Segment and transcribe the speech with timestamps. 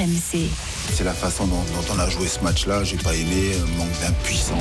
[0.00, 0.48] RMC.
[0.94, 2.84] C'est la façon dont, dont on a joué ce match-là.
[2.84, 4.56] J'ai pas aimé, euh, manque d'impuissance.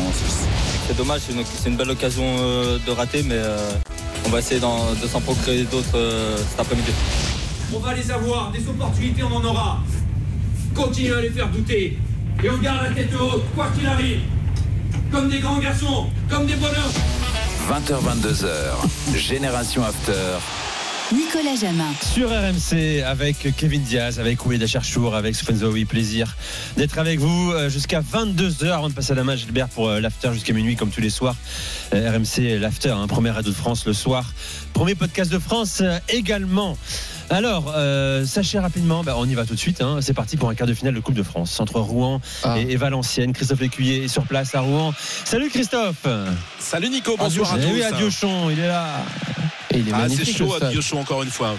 [0.88, 3.58] C'est dommage, c'est une, une belle occasion euh, de rater, mais euh,
[4.26, 6.92] on va essayer de s'en procurer d'autres euh, cet après-midi.
[7.74, 9.80] On va les avoir, des opportunités on en aura.
[10.76, 11.98] Continuez à les faire douter.
[12.44, 14.22] Et on garde la tête haute, quoi qu'il arrive.
[15.12, 16.94] Comme des grands garçons, comme des bonhommes.
[17.70, 19.16] 20h22h.
[19.16, 20.14] Génération After.
[21.12, 21.92] Nicolas Jamin.
[22.14, 25.86] Sur RMC avec Kevin Diaz, avec Oueda Cherchour, avec Sofiane Zoui.
[25.86, 26.36] Plaisir
[26.78, 30.00] d'être avec vous euh, jusqu'à 22h avant de passer à la match Gilbert pour euh,
[30.00, 31.36] l'after jusqu'à minuit comme tous les soirs.
[31.96, 34.32] Euh, RMC, l'after, hein, première radio de France le soir.
[34.74, 36.78] Premier podcast de France également.
[37.32, 39.82] Alors, euh, sachez rapidement, bah, on y va tout de suite.
[39.82, 40.00] hein.
[40.02, 42.22] C'est parti pour un quart de finale de Coupe de France entre Rouen
[42.56, 43.34] et, et Valenciennes.
[43.34, 44.94] Christophe Lécuyer est sur place à Rouen.
[45.26, 46.06] Salut Christophe
[46.60, 47.74] Salut Nico, bonsoir à Eh tous.
[47.74, 48.86] oui, à Diochon, il est là.
[49.94, 51.56] Ah, c'est chaud à Diochon encore une fois.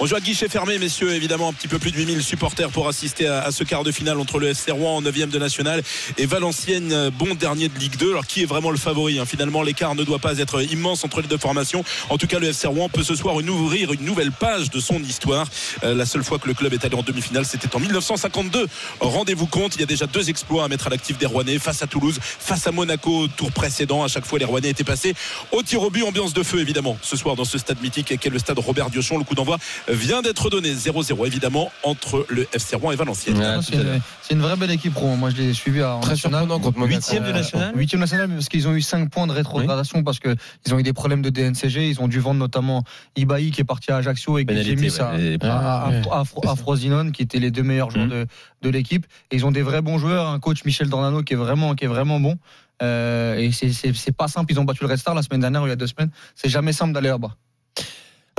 [0.00, 2.88] On joue à guichet fermé, messieurs, évidemment, un petit peu plus de 8000 supporters pour
[2.88, 5.82] assister à, ce quart de finale entre le FC Rouen en 9e de national
[6.18, 8.10] et Valenciennes, euh, bon dernier de Ligue 2.
[8.10, 9.26] Alors, qui est vraiment le favori hein?
[9.26, 11.84] Finalement, l'écart ne doit pas être immense entre les deux formations.
[12.10, 15.02] En tout cas, le FC Rouen peut ce soir ouvrir une nouvelle page de son
[15.02, 15.46] histoire.
[15.84, 18.66] Euh, la seule fois que le club est allé en demi-finale, c'était en 1952.
[19.00, 21.82] Rendez-vous compte, il y a déjà deux exploits à mettre à l'actif des Rouennais face
[21.82, 24.04] à Toulouse, face à Monaco, tour précédent.
[24.04, 25.14] À chaque fois, les Rouennais étaient passés
[25.50, 28.30] au tir au but, ambiance de feu, évidemment, ce soir dans ce stade mythique qu'est
[28.30, 29.18] le stade Robert Diochon.
[29.18, 29.58] Le coup d'envoi
[29.94, 33.36] vient d'être donné 0-0, évidemment, entre le FC Rouen et Valenciennes.
[33.38, 35.16] Ouais, C'est à une, c'est une vraie belle équipe Rouen.
[35.16, 36.40] Moi, je l'ai suivi en Très national.
[36.40, 36.94] surprenant contre Monaco.
[36.96, 40.18] Huitième de national Huitième national, mais parce qu'ils ont eu 5 points de rétrogradation parce
[40.20, 40.36] qu'ils
[40.74, 41.88] ont eu des problèmes de DNCG.
[41.88, 42.84] Ils ont dû vendre notamment
[43.16, 46.56] Ibaï qui est parti à Ajaccio et Pénalité, Guillemets à, ouais, à, à- à- à
[46.56, 48.10] Frosinone qui étaient les deux meilleurs joueurs Mhm.
[48.12, 48.26] de,
[48.62, 49.06] de l'équipe.
[49.30, 50.28] Et ils ont des vrais bons joueurs.
[50.28, 52.36] Un coach Michel Dornano qui est vraiment, qui est vraiment bon.
[52.82, 54.52] Euh, et c'est- c'est c'est pas simple.
[54.52, 56.10] Ils ont battu le Red Star la semaine dernière ou il y a deux semaines.
[56.34, 57.36] C'est jamais simple d'aller là-bas.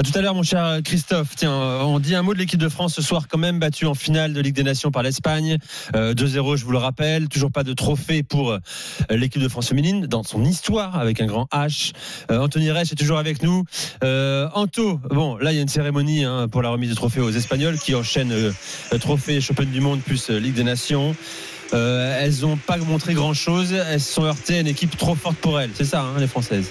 [0.03, 1.29] Tout à l'heure, mon cher Christophe.
[1.35, 3.93] Tiens, on dit un mot de l'équipe de France ce soir, quand même battue en
[3.93, 5.57] finale de Ligue des Nations par l'Espagne.
[5.95, 7.29] Euh, 2-0, je vous le rappelle.
[7.29, 8.59] Toujours pas de trophée pour euh,
[9.09, 11.93] l'équipe de France féminine dans son histoire avec un grand H.
[12.31, 13.63] Euh, Anthony Reich est toujours avec nous.
[14.03, 17.21] Euh, Anto, bon, là, il y a une cérémonie hein, pour la remise de trophée
[17.21, 18.51] aux Espagnols qui enchaînent euh,
[18.99, 21.15] trophée Champion du Monde plus euh, Ligue des Nations.
[21.73, 23.73] Euh, elles n'ont pas montré grand chose.
[23.73, 25.71] Elles se sont heurtées à une équipe trop forte pour elles.
[25.73, 26.69] C'est ça, hein, les Françaises.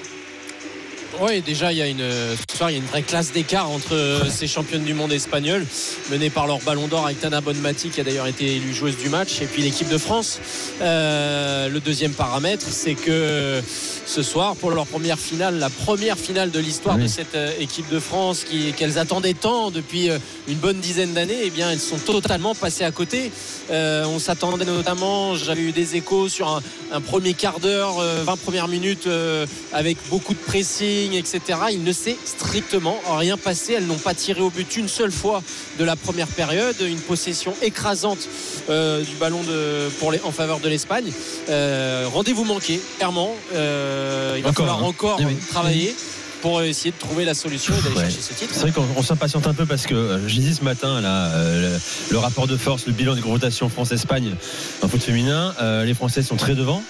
[1.25, 3.71] Oui, déjà, il y a une, ce soir, il y a une vraie classe d'écart
[3.71, 5.65] entre euh, ces championnes du monde espagnoles,
[6.11, 9.41] menées par leur ballon d'or, Aitana Bonmati, qui a d'ailleurs été élue joueuse du match,
[9.41, 10.41] et puis l'équipe de France.
[10.81, 13.63] Euh, le deuxième paramètre, c'est que
[14.05, 17.05] ce soir, pour leur première finale, la première finale de l'histoire Oui.
[17.05, 18.45] de cette euh, équipe de France,
[18.77, 20.09] qu'elles attendaient tant depuis
[20.49, 23.31] une bonne dizaine d'années, eh bien, elles sont totalement passées à côté.
[23.71, 26.63] Euh, on s'attendait notamment, j'avais eu des échos sur un,
[26.93, 31.41] un premier quart d'heure, euh, 20 premières minutes euh, avec beaucoup de pressing, etc.
[31.73, 33.75] Il ne s'est strictement rien passé.
[33.75, 35.43] Elles n'ont pas tiré au but une seule fois
[35.79, 36.77] de la première période.
[36.81, 38.29] Une possession écrasante
[38.71, 41.11] euh, du ballon de, pour les, en faveur de l'Espagne.
[41.49, 43.35] Euh, Rendez-vous manqué, clairement.
[43.55, 44.89] Euh, il va Encore, falloir hein.
[44.89, 45.37] encore Eh oui.
[45.51, 45.95] travailler
[46.41, 48.03] pour essayer de trouver la solution et d'aller Ouais.
[48.05, 48.51] chercher ce titre.
[48.53, 51.75] C'est vrai qu'on on s'impatiente un peu parce que je disais ce matin là, euh,
[51.75, 51.79] le,
[52.11, 54.35] le rapport de force, le bilan des confrontations France-Espagne
[54.83, 56.83] en foot féminin, euh, les Français sont très devant.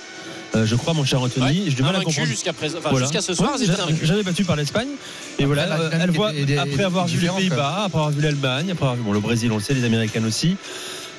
[0.55, 2.29] Euh, je crois, mon cher Anthony, Ouais, j'ai du mal à comprendre.
[2.29, 3.07] jusqu'à présent, enfin, Voilà.
[3.07, 3.95] jusqu'à ce soir, Ouais.
[4.03, 4.89] J'avais battu par l'Espagne.
[5.39, 8.71] Et voilà, la euh, elle voit, après avoir vu les Pays-Bas, après avoir vu l'Allemagne,
[8.71, 10.57] après avoir vu bon, le Brésil, on le sait, les Américaines aussi.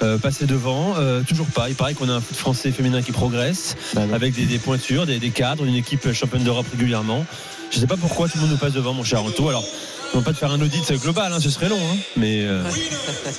[0.02, 1.70] euh, passer devant, euh, toujours pas.
[1.70, 3.76] Il paraît qu'on a un foot français féminin qui progresse,
[4.12, 7.26] avec des, des pointures, des, des cadres, une équipe championne d'Europe régulièrement.
[7.72, 9.48] Je sais pas pourquoi tout le monde nous passe devant, mon cher Anto.
[9.48, 9.64] Alors,
[10.14, 12.62] on va pas te faire un audit global, hein, ce serait long, hein, mais, euh,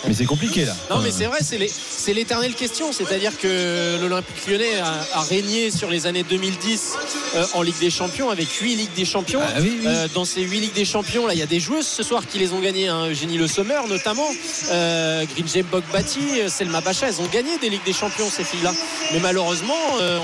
[0.08, 0.74] mais c'est compliqué là.
[0.90, 2.92] Non, mais c'est vrai, c'est l'éternelle question.
[2.92, 6.92] C'est-à-dire que l'Olympique lyonnais a, a régné sur les années 2010
[7.36, 9.40] euh, en Ligue des Champions avec 8 Ligues des Champions.
[9.44, 9.86] Ah oui, oui.
[9.86, 12.22] Euh, dans ces 8 Ligues des Champions, là, il y a des joueuses ce soir
[12.26, 12.88] qui les ont gagnées.
[12.88, 13.06] Hein.
[13.08, 14.26] Eugénie Le Sommer, notamment.
[14.68, 17.06] Grinjem Bogbati, Selma Bacha.
[17.08, 18.72] Elles ont gagné des Ligues des Champions, ces filles-là.
[19.12, 19.74] Mais malheureusement,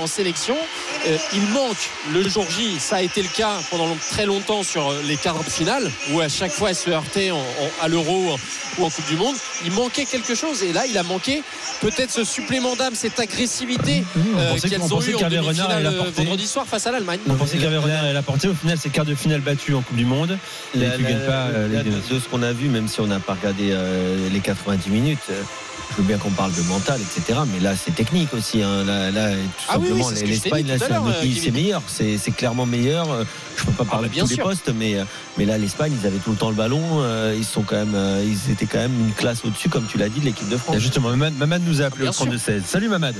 [0.01, 0.57] en sélection,
[1.33, 1.77] il manque
[2.13, 2.77] le jour J.
[2.79, 6.19] Ça a été le cas pendant long- très longtemps sur les quarts de finale, où
[6.19, 7.29] à chaque fois, elle se heurtait
[7.83, 8.35] à l'Euro
[8.79, 9.35] ou en Coupe du Monde.
[9.63, 11.43] Il manquait quelque chose et là, il a manqué
[11.81, 16.65] peut-être ce supplément d'âme, cette agressivité euh, qu'elles ont eu en demi-finale euh, vendredi soir
[16.65, 17.19] face à l'Allemagne.
[17.29, 18.47] On pensait qu'Hervé Renard allait la porter.
[18.47, 20.39] Au final, c'est quart de finale battu en Coupe du Monde.
[20.73, 23.77] Et tu gagnes pas de ce qu'on a vu, même si on n'a pas regardé
[24.31, 25.29] les 90 minutes
[25.91, 27.39] je veux bien qu'on parle de mental, etc.
[27.53, 28.61] Mais là, c'est technique aussi.
[28.61, 28.83] Hein.
[28.85, 30.77] Là, là, tout ah simplement, oui, l'Espagne,
[31.35, 31.81] c'est meilleur.
[31.87, 33.07] C'est clairement meilleur.
[33.57, 34.97] Je peux pas parler ah, de tous les postes, mais,
[35.37, 36.81] mais là, l'Espagne, ils avaient tout le temps le ballon.
[37.01, 39.97] Euh, ils sont quand même, euh, ils étaient quand même une classe au-dessus, comme tu
[39.97, 40.77] l'as dit, de l'équipe de France.
[40.77, 42.63] justement, Mamad, nous a appelé au 32 16.
[42.65, 43.15] Salut Mamad.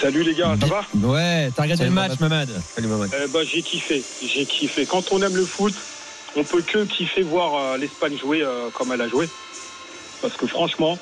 [0.00, 2.48] Salut les gars, ça va Ouais, t'as regardé le match, Mamad.
[2.74, 3.10] Salut Mamad.
[3.12, 4.86] Eh ben, j'ai kiffé, j'ai kiffé.
[4.86, 5.74] Quand on aime le foot,
[6.36, 9.28] on peut que kiffer voir euh, l'Espagne jouer comme elle a joué.
[10.22, 10.98] Parce que franchement,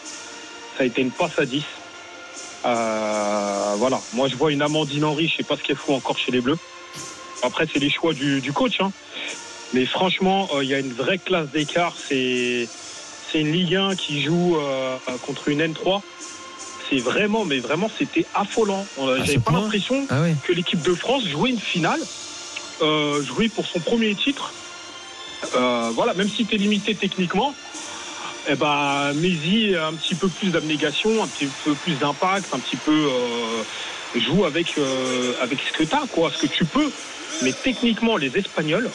[0.78, 1.64] ça a été une passe à 10.
[2.64, 6.16] Euh, voilà, moi je vois une Amandine Henry, je sais pas ce qu'elle fout encore
[6.16, 6.58] chez les Bleus.
[7.42, 8.80] Après, c'est les choix du, coach.
[8.80, 8.92] Hein.
[9.74, 11.94] Mais franchement, euh, il y a une vraie classe d'écart.
[11.96, 12.68] C'est,
[13.30, 14.96] c'est une Ligue 1 qui joue euh,
[15.26, 16.00] contre une N3.
[16.88, 18.86] C'est vraiment, mais vraiment, c'était affolant.
[18.96, 22.00] J'avais pas l'impression ah que l'équipe de France jouait une finale,
[22.80, 24.52] jouait pour son premier titre.
[25.52, 27.54] voilà, même si tu es limité techniquement,
[28.48, 32.76] eh ben, Mézi un petit peu plus d'abnégation, un petit peu plus d'impact, un petit
[32.76, 33.62] peu euh,
[34.18, 36.90] joue avec, euh, avec ce que tu as, quoi, ce que tu peux.
[37.42, 38.90] Mais techniquement, les Espagnols,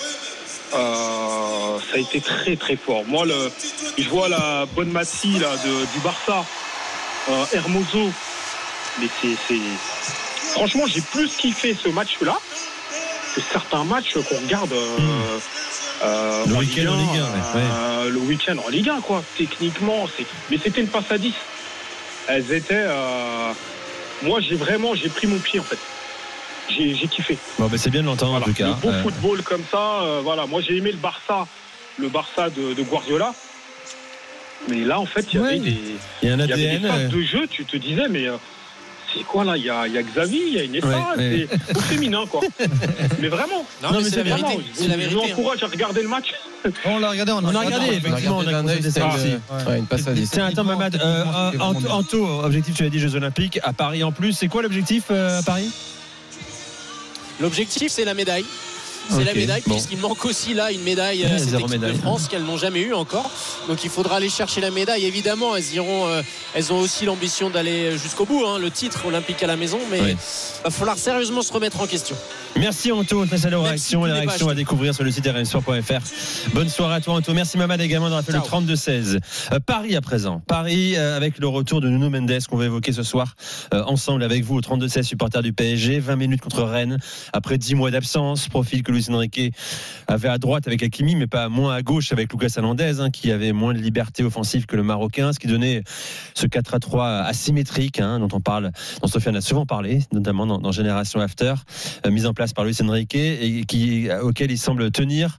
[0.73, 3.05] euh, ça a été très très fort.
[3.05, 3.51] Moi, le,
[3.97, 6.43] je vois la bonne Massi là, du Barça,
[7.53, 8.11] Hermoso,
[8.99, 9.55] mais c'est.
[10.53, 12.37] Franchement, j'ai plus kiffé ce match-là
[13.35, 14.73] que certains matchs qu'on regarde.
[16.01, 17.21] Euh, le week-end en Ligue
[17.55, 17.57] 1.
[17.57, 19.23] Euh, le week-end en Ligue 1, quoi.
[19.37, 20.25] Techniquement, c'est.
[20.49, 21.33] Mais c'était une passe à 10.
[22.27, 22.85] Elles étaient.
[22.87, 23.51] Euh,
[24.23, 25.79] moi, j'ai vraiment, j'ai pris mon pied en fait.
[26.69, 27.37] J'ai kiffé.
[27.59, 28.67] Bon, ben c'est bien de l'entendre en tout cas.
[28.67, 30.45] Le beau football comme ça, voilà.
[30.47, 31.45] Moi, j'ai aimé le Barça,
[31.99, 33.33] le Barça de, Guardiola.
[34.69, 35.77] Mais là, en fait, il y avait des.
[36.21, 36.81] Il y a un ADN.
[36.81, 38.27] des phases de jeu, tu te disais, mais
[39.13, 39.57] c'est quoi là?
[39.57, 42.41] Il y a, y a Xavi, il y a Iniesta, c'est au féminin quoi.
[43.21, 43.65] mais vraiment.
[43.81, 44.59] Non, mais, c'est la vérité.
[44.73, 45.11] C'est la vérité.
[45.11, 46.33] Je vous encourage à regarder le match.
[46.85, 50.29] On l'a regardé, on, a, regardé, effectivement, on a regardé ouais, une passe à 10.
[50.31, 51.25] Tiens, attends, Mamad, euh,
[51.59, 54.31] Anto, objectif, tu as dit Jeux Olympiques à Paris en plus.
[54.31, 55.69] C'est quoi l'objectif euh, à Paris?
[57.41, 58.45] L'objectif, c'est la médaille.
[59.09, 62.43] C'est la médaille, puisqu'il manque aussi là une médaille à cette équipe de France qu'elles
[62.43, 63.29] n'ont jamais eu encore.
[63.67, 65.05] Donc il faudra aller chercher la médaille.
[65.05, 66.21] Évidemment, elles iront, euh,
[66.53, 69.99] elles ont aussi l'ambition d'aller jusqu'au bout, hein, le titre olympique à la maison, mais
[69.99, 70.17] il
[70.63, 72.15] va falloir sérieusement se remettre en question.
[72.59, 76.53] Merci Anto, à la réaction, la réaction à découvrir sur le site rmsport.fr.
[76.53, 77.33] Bonne soirée à toi Anto.
[77.33, 79.19] Merci Mamad également d'avoir fait le 32-16.
[79.51, 80.41] Euh, Paris à présent.
[80.47, 83.35] Paris euh, avec le retour de Nuno Mendes qu'on va évoquer ce soir
[83.71, 85.99] ensemble avec vous au 32-16 supporters du PSG.
[85.99, 86.99] 20 minutes contre Rennes
[87.33, 88.47] après 10 mois d'absence.
[88.47, 89.53] Profil que Luis Enrique
[90.07, 93.31] avait à droite avec Hakimi, mais pas moins à gauche avec Lucas Hernandez, hein, qui
[93.31, 95.83] avait moins de liberté offensive que le Marocain, ce qui donnait
[96.33, 100.45] ce 4 à 3 asymétrique, hein, dont on parle, dont Sofiane a souvent parlé, notamment
[100.45, 101.53] dans, Génération After,
[102.05, 105.37] euh, mise en place par Luis Enrique et qui, auquel il semble tenir.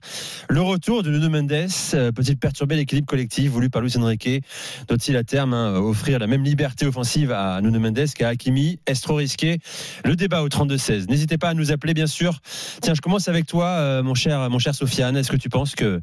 [0.49, 1.51] Le retour de Nuno Mendes
[1.93, 4.43] euh, peut-il perturber l'équilibre collectif voulu par Luis Enrique?
[4.87, 8.79] Doit-il à terme hein, offrir la même liberté offensive à Nuno Mendes qu'à Hakimi?
[8.87, 9.59] Est-ce trop risqué?
[10.03, 11.09] Le débat au 32-16.
[11.09, 12.39] N'hésitez pas à nous appeler, bien sûr.
[12.81, 15.15] Tiens, je commence avec toi, euh, mon cher, mon cher Sofiane.
[15.17, 16.01] Est-ce que tu penses que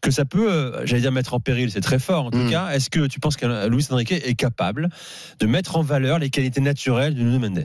[0.00, 2.50] que ça peut, euh, j'allais dire mettre en péril, c'est très fort en tout mm.
[2.50, 2.70] cas.
[2.70, 4.88] Est-ce que tu penses que Luis Enrique est capable
[5.40, 7.64] de mettre en valeur les qualités naturelles de Nuno Mendes?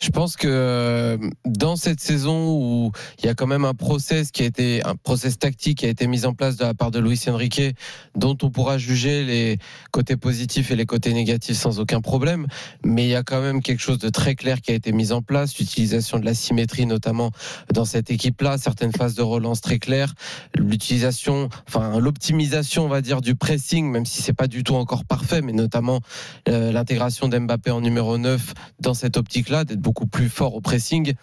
[0.00, 4.30] Je pense que euh, dans cette saison où il y a quand même un process
[4.30, 6.92] qui a été un process tactique qui a été mis en place de la part
[6.92, 7.74] de Luis Enrique,
[8.14, 9.58] dont on pourra juger les
[9.90, 12.46] côtés positifs et les côtés négatifs sans aucun problème,
[12.84, 15.10] mais il y a quand même quelque chose de très clair qui a été mis
[15.10, 17.32] en place, l'utilisation de la symétrie notamment
[17.72, 20.14] dans cette équipe-là, certaines phases de relance très claires,
[20.56, 25.04] l'utilisation, enfin l'optimisation, on va dire, du pressing, même si c'est pas du tout encore
[25.04, 26.00] parfait, mais notamment
[26.48, 31.14] euh, l'intégration d'Mbappé en numéro 9 dans cette optique-là, beaucoup plus fort au pressing.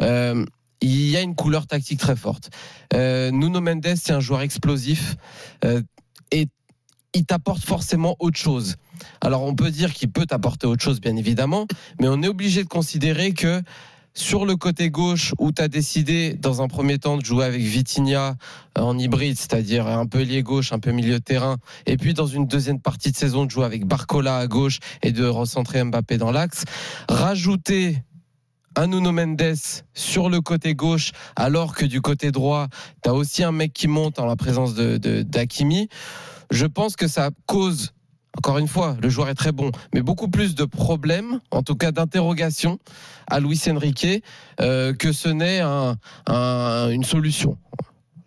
[0.00, 0.42] Euh,
[0.80, 2.48] il y a une couleur tactique très forte.
[2.94, 5.16] Euh, Nuno Mendes, c'est un joueur explosif
[5.66, 5.82] euh,
[6.30, 6.48] et
[7.12, 8.76] il t'apporte forcément autre chose.
[9.20, 11.66] Alors on peut dire qu'il peut t'apporter autre chose, bien évidemment,
[12.00, 13.60] mais on est obligé de considérer que
[14.16, 17.60] sur le côté gauche où tu as décidé dans un premier temps de jouer avec
[17.60, 18.36] Vitinha
[18.76, 22.26] en hybride, c'est-à-dire un peu lié gauche, un peu milieu de terrain, et puis dans
[22.26, 26.16] une deuxième partie de saison de jouer avec Barcola à gauche et de recentrer Mbappé
[26.16, 26.64] dans l'axe,
[27.08, 27.98] rajouter
[28.74, 29.54] un Nuno Mendes
[29.94, 32.68] sur le côté gauche, alors que du côté droit,
[33.02, 35.88] tu as aussi un mec qui monte en la présence de d'Akimi.
[36.50, 37.92] Je pense que ça cause
[38.38, 41.74] encore une fois, le joueur est très bon, mais beaucoup plus de problèmes, en tout
[41.74, 42.78] cas d'interrogations,
[43.28, 44.22] à Luis Enrique
[44.60, 45.96] euh, que ce n'est un,
[46.90, 47.56] une solution.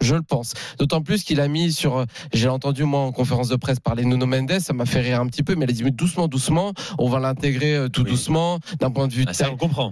[0.02, 0.54] Je le pense.
[0.78, 2.06] D'autant plus qu'il a mis sur.
[2.34, 5.28] J'ai entendu, moi, en conférence de presse parler Nuno Mendes, ça m'a fait rire un
[5.28, 8.92] petit peu, mais il a dit doucement, doucement, on va l'intégrer euh, tout doucement, d'un
[8.92, 9.34] point de vue Ah,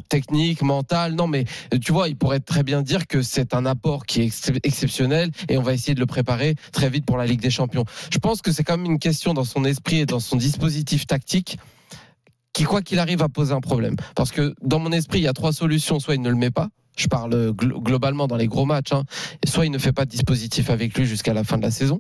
[0.10, 1.14] technique, mental.
[1.14, 4.22] Non, mais euh, tu vois, il pourrait très bien dire que c'est un apport qui
[4.22, 7.42] est ex exceptionnel et on va essayer de le préparer très vite pour la Ligue
[7.42, 7.86] des Champions.
[8.12, 11.06] Je pense que c'est quand même une question dans son esprit et dans son dispositif
[11.08, 11.58] tactique
[12.54, 13.96] qui, quoi qu'il arrive, va poser un problème.
[14.16, 16.00] Parce que dans mon esprit, il y a trois solutions.
[16.00, 16.70] Soit il ne le met pas.
[16.98, 18.92] Je parle glo globalement dans les gros matchs.
[18.92, 19.04] Hein.
[19.46, 22.00] Soit il ne fait pas de dispositif avec lui jusqu'à la fin de la saison.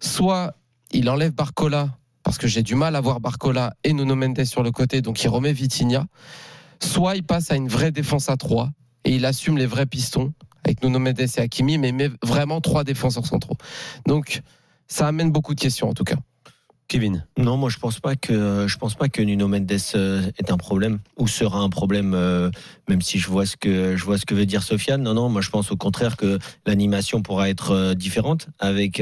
[0.00, 0.54] Soit
[0.92, 1.90] il enlève Barcola
[2.22, 5.22] parce que j'ai du mal à voir Barcola et Nuno Mendes sur le côté, donc
[5.22, 6.06] il remet Vitinha.
[6.82, 8.70] Soit il passe à une vraie défense à 3
[9.04, 10.32] et il assume les vrais pistons
[10.64, 13.56] avec Nuno Mendes et Hakimi, mais met vraiment trois défenseurs centraux.
[14.06, 14.42] Donc
[14.86, 16.16] ça amène beaucoup de questions en tout cas.
[16.90, 20.56] Kevin Non, moi je pense pas que pense pas que Nuno Mendes euh, est un
[20.56, 22.50] problème ou sera un problème, euh,
[22.88, 25.00] même si je vois ce que je vois ce que veut dire Sofiane.
[25.00, 29.00] Non, non, moi je pense au contraire que l'animation pourra être euh, différente avec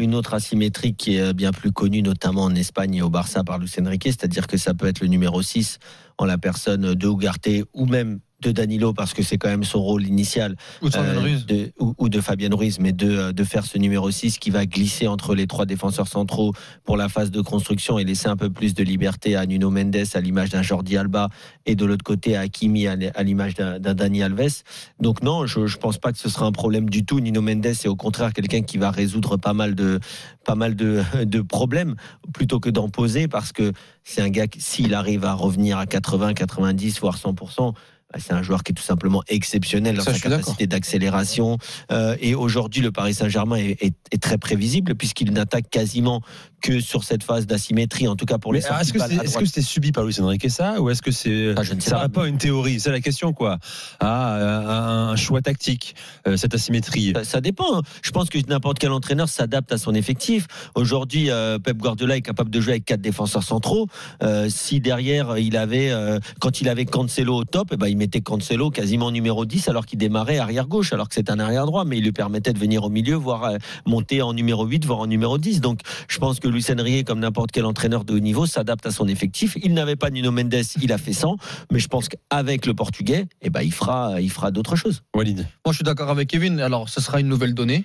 [0.00, 3.60] une autre asymétrie qui est bien plus connue, notamment en Espagne et au Barça par
[3.60, 5.78] Luis Enrique, c'est-à-dire que ça peut être le numéro 6
[6.18, 9.82] en la personne de Ugarte ou même de Danilo parce que c'est quand même son
[9.82, 13.64] rôle initial ou de, euh, de, ou, ou, de Fabien Ruiz mais de, de faire
[13.64, 16.52] ce numéro 6 qui va glisser entre les trois défenseurs centraux
[16.84, 19.96] pour la phase de construction et laisser un peu plus de liberté à Nuno Mendes
[20.14, 21.30] à l'image d'un Jordi Alba
[21.66, 24.62] et de l'autre côté à Hakimi à l'image d'un Dani Alves.
[25.00, 27.66] Donc non je, je pense pas que ce sera un problème du tout Nuno Mendes
[27.66, 30.00] est au contraire quelqu'un qui va résoudre pas mal de
[30.44, 31.96] pas mal de, de problèmes
[32.32, 33.72] plutôt que d'en poser parce que
[34.02, 37.72] c'est un gars s'il arrive à revenir à 80 90 voire 100%
[38.18, 41.58] c'est un joueur qui est tout simplement exceptionnel dans Ça, sa capacité d'accélération.
[41.90, 46.22] Euh, et aujourd'hui, le Paris Saint-Germain est, est, est, très prévisible puisqu'il n'attaque quasiment
[46.64, 49.46] que sur cette phase d'asymétrie, en tout cas pour les Est-ce que c'est est -ce
[49.46, 52.08] c'est subi par Luis Enrique ça ou est-ce que c'est ah, je ne sais ça
[52.08, 52.80] pas, à une théorie?
[52.80, 53.58] C'est la question quoi.
[54.00, 55.94] Ah, un choix tactique,
[56.26, 57.12] euh, cette asymétrie.
[57.14, 57.82] Ça, ça, dépend.
[58.02, 60.46] Je pense que n'importe quel entraîneur s'adapte à son effectif.
[60.74, 63.86] Aujourd'hui, euh, Pep Guardiola est capable de jouer avec quatre défenseurs centraux.
[64.22, 67.96] Euh, si derrière il avait, euh, quand il avait Cancelo au top, eh ben, il
[67.96, 71.66] mettait Cancelo quasiment numéro 10 alors qu'il démarrait arrière gauche, alors que c'est un arrière
[71.66, 73.56] droit, mais il lui permettait de venir au milieu, voire euh,
[73.86, 75.60] monter en numéro 8, voire en numéro 10.
[75.60, 78.90] Donc je pense que Luis Enrique, comme n'importe quel entraîneur de haut niveau, s'adapte à
[78.90, 79.56] son effectif.
[79.62, 81.36] Il n'avait pas Nuno Mendes, il a fait 100,
[81.70, 85.02] mais je pense qu'avec le Portugais, eh ben, il fera, il fera d'autres choses.
[85.14, 85.38] Walid.
[85.38, 86.60] Moi je suis d'accord avec Kevin.
[86.60, 87.84] Alors ce sera une nouvelle donnée.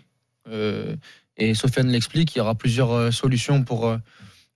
[0.50, 0.96] Euh,
[1.36, 3.98] et Sofiane l'explique, il y aura plusieurs euh, solutions pour,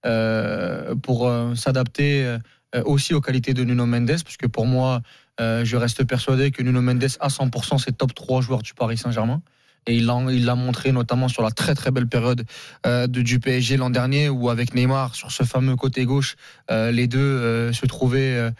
[0.06, 2.38] euh, pour s'adapter
[2.86, 5.02] aussi aux qualités de Nuno Mendes, parce que pour moi,
[5.40, 8.98] euh, je reste persuadé que Nuno Mendes, à 100%, c'est top 3 joueurs du Paris
[8.98, 9.42] Saint-Germain.
[9.88, 12.46] Et il l'a montré notamment sur la très très belle période
[12.86, 16.36] euh, de, du PSG l'an dernier, où avec Neymar, sur ce fameux côté gauche,
[16.72, 18.52] euh, les deux euh, se trouvaient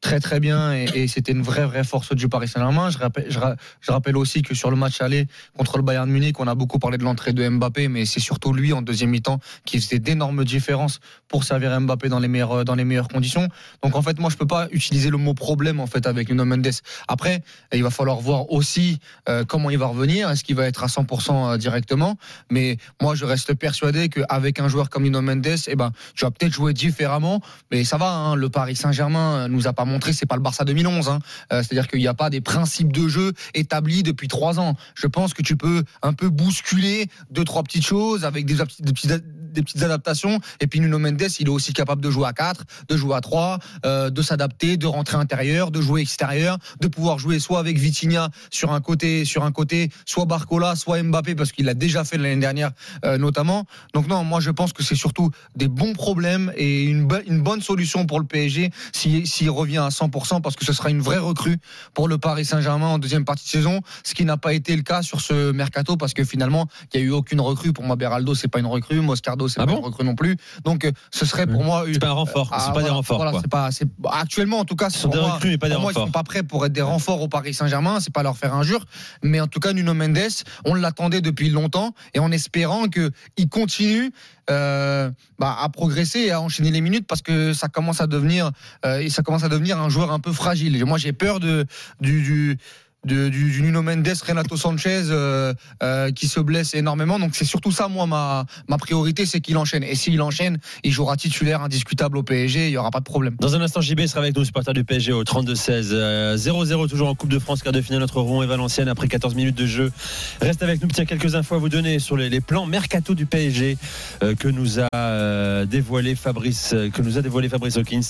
[0.00, 2.90] très très bien et, c'était une vraie vraie force du Paris Saint-Germain.
[2.90, 5.26] Je rappelle, je, rappelle aussi que sur le match aller
[5.56, 8.52] contre le Bayern Munich, on a beaucoup parlé de l'entrée de Mbappé, mais c'est surtout
[8.52, 12.74] lui en deuxième mi-temps qui faisait d'énormes différences pour servir Mbappé dans les meilleures dans
[12.74, 13.48] les meilleures conditions.
[13.82, 16.44] Donc en fait, moi je peux pas utiliser le mot problème en fait avec Nuno
[16.44, 16.70] Mendes.
[17.08, 17.42] Après,
[17.72, 20.30] il va falloir voir aussi euh, comment il va revenir.
[20.30, 22.16] Est-ce qu'il va être à 100% directement?
[22.50, 26.30] Mais moi je reste persuadé qu'avec un joueur comme Nuno Mendes, eh ben tu vas
[26.30, 28.10] peut-être jouer différemment, mais ça va.
[28.10, 31.08] Hein, le Paris Saint-Germain nous a pas montré c'est pas le Barça 2011.
[31.08, 31.18] Hein.
[31.52, 34.76] Euh, C'est-à-dire qu'il n'y a pas des principes de jeu établis depuis trois ans.
[34.94, 38.92] Je pense que tu peux un peu bousculer deux trois petites choses avec des, des,
[38.92, 40.40] petites, des petites adaptations.
[40.60, 43.20] Et puis Nuno Mendes, il est aussi capable de jouer à 4, de jouer à
[43.20, 47.78] 3, euh, de s'adapter, de rentrer intérieur, de jouer extérieur, de pouvoir jouer soit avec
[47.78, 52.04] Vitinha sur un côté, sur un côté, soit Barcola, soit Mbappé parce qu'il l'a déjà
[52.04, 52.72] fait l'année dernière
[53.04, 53.66] euh, notamment.
[53.94, 58.06] Donc non, moi je pense que c'est surtout des bons problèmes et une, bonne solution
[58.06, 61.58] pour le PSG s'il si, revient à 100% parce que ce sera une vraie recrue
[61.94, 64.82] pour le Paris Saint-Germain en deuxième partie de saison, ce qui n'a pas été le
[64.82, 67.72] cas sur ce mercato parce que finalement il n'y a eu aucune recrue.
[67.72, 70.14] Pour moi, Beraldo c'est pas une recrue, Moscardo c'est ah pas bon une recrue non
[70.14, 70.36] plus.
[70.64, 72.94] Donc euh, ce serait pour moi c'est pas un renfort, ah, c'est pas voilà, des
[72.94, 73.16] renforts.
[73.16, 73.70] Voilà, quoi.
[73.72, 75.84] c'est pas, actuellement en tout cas, ce sont des moi, recrues mais pas des moi,
[75.86, 76.02] renforts.
[76.02, 78.00] ils sont pas prêts pour être des renforts au Paris Saint-Germain.
[78.00, 78.84] C'est pas leur faire injure,
[79.22, 80.18] mais en tout cas Nuno Mendes,
[80.64, 84.12] on l'attendait depuis longtemps et en espérant que il continue
[84.50, 88.50] euh, bah, à progresser et à enchaîner les minutes parce que ça commence à devenir
[88.84, 90.84] euh, et ça commence à devenir un joueur un peu fragile.
[90.84, 91.66] Moi j'ai peur de
[92.00, 92.58] du
[93.04, 97.18] du, Nuno Mendes, Renato Sanchez euh, euh, qui se blesse énormément.
[97.18, 98.46] Donc c'est surtout ça, moi, ma,
[98.78, 99.82] priorité, c'est qu'il enchaîne.
[99.84, 103.36] Et s'il enchaîne, il jouera titulaire indiscutable au PSG, il n'y aura pas de problème.
[103.40, 106.36] Dans un instant, JB sera avec nous, supporter du PSG au 32-16.
[106.36, 109.34] 0-0 toujours en Coupe de France, quart de finale entre Rouen et Valenciennes après 14
[109.34, 109.92] minutes de jeu.
[110.40, 113.76] Reste avec nous, tiens, quelques infos à vous donner sur les, plans mercato du PSG
[114.22, 118.00] euh, que nous a euh, dévoilé Fabrice, euh, que nous a dévoilé Fabrice Hawkins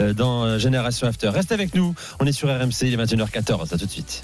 [0.00, 1.28] euh, dans Génération After.
[1.28, 4.23] Reste avec nous, on est sur RMC, il est 21h14, à tout de suite.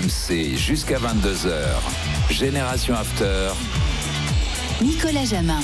[0.00, 1.50] RMC jusqu'à 22h.
[2.30, 3.50] Génération After.
[4.82, 5.60] Nicolas Jamin.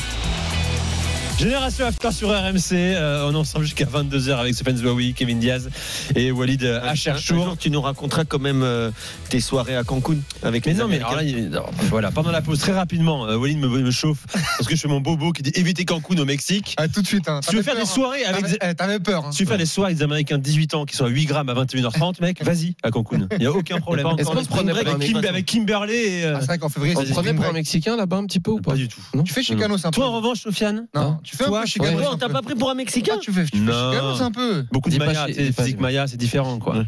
[1.38, 5.68] Génération After sur RMC, euh, on est ensemble jusqu'à 22h avec Stéphane Zouaoui, Kevin Diaz
[6.14, 7.58] et Walid Acharchour.
[7.60, 8.90] Tu nous raconteras quand même euh,
[9.28, 12.40] tes soirées à Cancun avec mais les non, mais alors là, non, voilà, pendant la
[12.40, 15.42] pause, très rapidement, euh, Walid me, me chauffe parce que je fais mon bobo qui
[15.42, 16.74] dit éviter Cancun au Mexique.
[16.78, 17.28] Ah, tout de suite.
[17.28, 17.40] Hein.
[17.42, 18.30] Si tu veux faire des peur, soirées hein.
[18.30, 19.26] avec T'avais- des- eh, T'avais peur.
[19.26, 19.30] hein.
[19.32, 21.08] Si tu veux faire des soirées avec des Américains de 18 ans qui sont à
[21.08, 23.28] 8 grammes à 21h30, mec, vas-y à Cancun.
[23.32, 24.06] Il n'y a aucun problème.
[24.16, 26.24] Est-ce qu'on se prenait pour un avec, Kim- avec Kimberley et.
[26.24, 27.52] euh, Ah, c'est vrai qu'en février, On c'est se prenait pour un.
[27.52, 29.00] Mexicain là-bas un petit peu ou pas Pas du tout.
[29.26, 29.96] Tu fais Chicanos un peu.
[29.96, 32.00] Toi, en revanche, Sofiane Non, tu fais un Toi, peu Chicanos.
[32.00, 32.06] ouais.
[32.24, 32.42] un peu.
[32.42, 33.92] pris pour un Mexicain Ah, tu fais, tu fais Non.
[33.92, 34.64] Chicanos un peu.
[34.72, 36.84] Beaucoup de pas Maya, pas physique Maya, c'est différent quoi.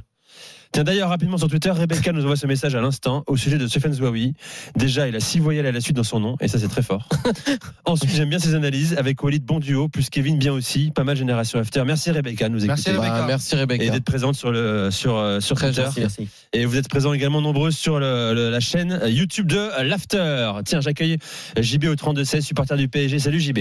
[0.70, 3.66] Tiens d'ailleurs rapidement sur Twitter, Rebecca nous envoie ce message à l'instant au sujet de
[3.66, 4.34] Stéphane Zouaoui.
[4.76, 6.82] Déjà, il a six voyelles à la suite dans son nom et ça c'est très
[6.82, 7.08] fort.
[7.86, 11.16] Ensuite, j'aime bien ses analyses avec Walid bon duo plus Kevin bien aussi, pas mal
[11.16, 11.84] génération after.
[11.86, 12.98] Merci Rebecca de nous Merci, écouter.
[12.98, 13.20] Rebecca.
[13.20, 13.88] Bah, Merci Et Rebecca.
[13.90, 15.84] d'être présente sur le sur euh, sur Très Twitter.
[15.86, 16.00] gentil.
[16.00, 16.28] Merci.
[16.52, 20.52] Et vous êtes présents également nombreux sur le- le- la chaîne YouTube de l'After.
[20.66, 21.16] Tiens, j'accueille
[21.58, 23.18] JB au 32 16, supporter du PSG.
[23.20, 23.60] Salut JB.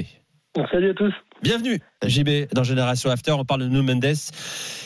[0.71, 1.13] Salut à tous.
[1.43, 3.33] Bienvenue, JB, dans Génération After.
[3.33, 4.15] On parle de Nuno Mendes,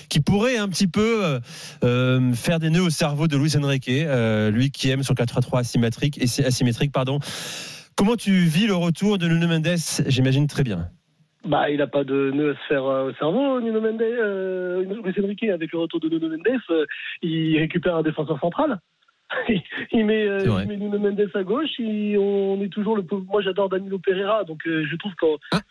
[0.10, 1.40] qui pourrait un petit peu euh,
[1.86, 5.60] euh, faire des nœuds au cerveau de Luis Enrique, euh, lui qui aime son 4-3-3
[5.60, 6.92] asymétrique, asymétrique.
[6.92, 7.20] Pardon.
[7.96, 10.90] Comment tu vis le retour de Nuno Mendes J'imagine très bien.
[11.46, 15.24] Bah, il n'a pas de nœud à se faire au cerveau, Nuno Mendes, euh, Luis
[15.24, 16.86] Enrique, avec le retour de Nuno Mendes,
[17.22, 18.78] il récupère un défenseur central.
[19.92, 21.78] il, met, euh, il met Nuno Mendes à gauche.
[21.80, 23.04] il- on est toujours le.
[23.04, 25.26] pauvre- Moi, j'adore Danilo Pereira, donc euh, je trouve que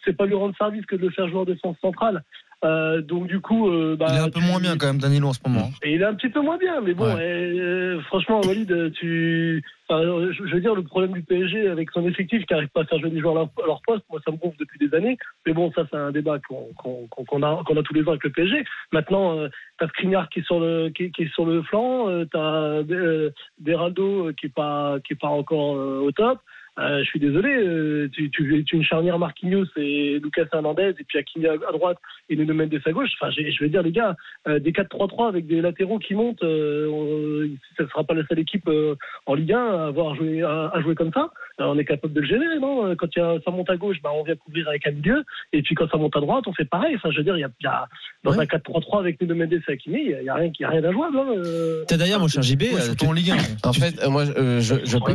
[0.05, 2.23] c'est pas lui rendre service que de le faire jouer en défense centrale.
[2.62, 4.99] Euh, donc du coup, euh, bah, Il est un peu tu- moins bien quand même,
[4.99, 5.71] Danilo, en ce moment.
[5.83, 7.23] Et il est un petit peu moins bien, mais bon, Ouais.
[7.23, 9.62] euh, franchement, Walid, tu.
[9.88, 12.83] enfin, je, je veux dire, le problème du PSG avec son effectif qui n'arrive pas
[12.83, 15.17] à faire jouer des joueurs à leur, poste, moi, ça me gonfle depuis des années.
[15.47, 18.02] Mais bon, ça, c'est un débat qu'on qu'on- qu'on- qu'on a, qu'on a tous les
[18.02, 18.63] ans avec le PSG.
[18.93, 22.08] Maintenant, euh, t'as Skriniar qui est sur le, qui, est- qui est sur le flanc,
[22.11, 26.41] euh, t'as euh, euh, qui est pas, qui est pas encore euh, au top.
[26.78, 31.04] Euh, je suis désolé, euh, tu, tu, tu une charnière Marquinhos et Lucas Hernandez et
[31.04, 31.99] puis Hakimi à, à droite
[32.30, 33.11] et Nuno Mendes à gauche.
[33.21, 34.17] Enfin, je veux dire, les gars,
[34.49, 38.25] euh, des 4-3-3 avec des latéraux qui montent, euh, on- ça ne sera pas la
[38.26, 38.95] seule équipe euh,
[39.26, 41.30] en Ligue 1 à avoir joué, à, à jouer comme ça.
[41.59, 42.87] On est capable de le gérer, non?
[42.87, 44.93] Euh, Quand il y a- ça monte à gauche, bah, on vient couvrir avec un
[44.93, 45.25] milieu.
[45.52, 46.95] Et puis quand ça monte à droite, on fait pareil.
[46.97, 47.87] Enfin, je veux dire, il y a, il y a-
[48.25, 50.80] dans un 4-3-3 avec Nuno Mendes et Hakimi, il n'y a, rien y a rien
[50.80, 51.19] d'injouable.
[51.19, 51.85] Hein, euh.
[51.89, 53.69] T'as d'ailleurs, mon cher JB, Ouais, euh, tu- en Ligue 1.
[53.69, 55.13] En fait, moi, euh, je, je peux-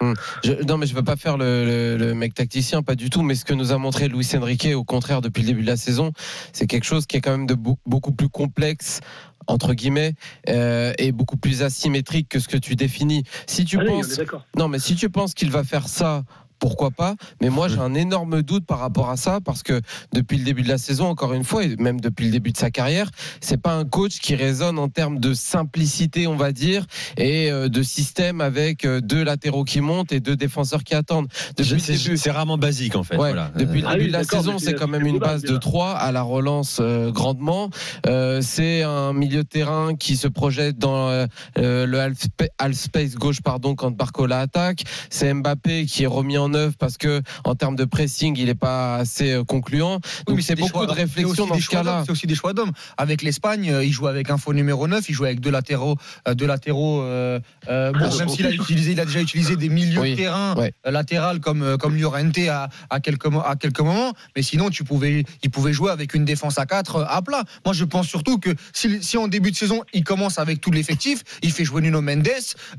[0.00, 0.10] Ligue 1.
[0.10, 0.14] Hum.
[0.44, 3.22] Je- non, mais je veux pas faire le, le- le mec tacticien, pas du tout.
[3.22, 5.76] Mais ce que nous a montré Luis Enrique, au contraire, depuis le début de la
[5.76, 6.12] saison,
[6.52, 9.00] c'est quelque chose qui est quand même de beau- beaucoup plus complexe
[9.48, 10.14] entre guillemets
[10.48, 13.22] euh, et beaucoup plus asymétrique que ce que tu définis.
[13.46, 14.44] Si tu Allez, penses, d'accord.
[14.56, 16.24] non, mais si tu penses qu'il va faire ça.
[16.58, 19.80] Pourquoi pas Mais moi, j'ai un énorme doute par rapport à ça parce que
[20.12, 22.56] depuis le début de la saison, encore une fois, et même depuis le début de
[22.56, 26.86] sa carrière, c'est pas un coach qui résonne en termes de simplicité, on va dire,
[27.16, 31.28] et euh, de système avec euh, deux latéraux qui montent et deux défenseurs qui attendent.
[31.56, 33.16] Depuis c'est début, c'est rarement basique en fait.
[33.16, 33.50] Ouais, voilà.
[33.56, 35.58] depuis le Ah début oui, de la saison, c'est quand même une base, de déjà.
[35.58, 37.70] 3 à la relance euh, grandement.
[38.06, 43.40] Euh, c'est un milieu de terrain qui se projette dans euh, le half space gauche
[43.42, 44.84] pardon quand Barcola attaque.
[45.10, 48.54] C'est Mbappé qui est remis en œuvre parce que en termes de pressing, il n'est
[48.54, 50.00] pas assez euh, concluant.
[50.26, 52.02] Donc c'est beaucoup de réflexion dans ce cas-là.
[52.04, 52.72] C'est aussi des choix d'hommes.
[52.96, 55.96] Avec l'Espagne, euh, il joue avec un faux numéro 9, il joue avec deux latéraux,
[56.28, 57.00] euh, deux latéraux.
[57.02, 60.12] euh, euh, bon, Ah, même s'il a utilisé, il a déjà utilisé des milieux Oui,
[60.12, 60.72] de terrain ouais.
[60.84, 64.12] latéral comme comme Llorente à, à quelques à quelques moments.
[64.36, 67.44] Mais sinon, tu pouvais, il pouvait jouer avec une défense à 4 à plat.
[67.64, 70.70] Moi, je pense surtout que si, si en début de saison, il commence avec tout
[70.70, 72.28] l'effectif, il fait jouer Nuno Mendes,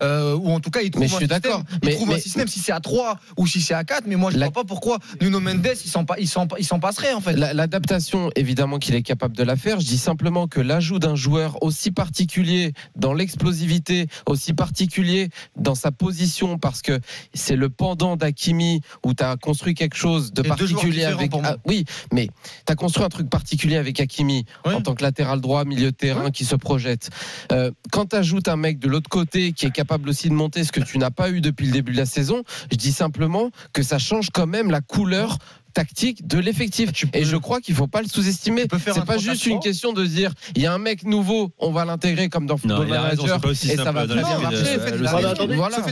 [0.03, 1.63] euh, ou en tout cas, il trouve Mais je un suis système.
[1.83, 4.15] Il Mais- trouve un système si c'est à 3 ou si c'est à 4 Mais
[4.15, 6.65] moi, je ne La- vois pas pourquoi Nuno Mendes, il s'en pa- il s'en il
[6.65, 7.33] s'en passerait en fait.
[7.33, 9.79] La- L'adaptation, évidemment qu'il est capable de la faire.
[9.79, 15.91] Je dis simplement que l'ajout d'un joueur aussi particulier dans l'explosivité, aussi particulier dans sa
[15.91, 16.99] position, parce que
[17.33, 21.31] c'est le pendant d'Akimi où tu as construit quelque chose de particulier avec.
[21.31, 21.51] pour moi.
[21.55, 22.27] Ah, oui, mais
[22.65, 24.73] tu as construit un truc particulier avec Akimi Oui.
[24.73, 27.09] en tant que latéral droit, milieu de terrain qui se projette.
[27.51, 30.63] Euh, quand tu ajoutes un mec de l'autre côté qui est capable aussi de monter
[30.63, 33.46] ce que tu n'as pas eu depuis le début de la saison, je dis simplement
[33.73, 35.37] que ça change quand même la couleur
[35.73, 36.89] tactique de l'effectif.
[37.13, 38.65] Et je crois qu'il faut pas le sous-estimer.
[38.93, 41.85] C'est pas juste une question de dire il y a un mec nouveau, on va
[41.85, 44.77] l'intégrer comme dans Football Manager et ça va très bien marcher.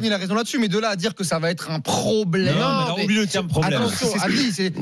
[0.03, 2.55] Il a raison là-dessus, mais de là à dire que ça va être un problème.
[2.57, 3.81] Non, oublie le terme problème.
[3.81, 4.07] Attention,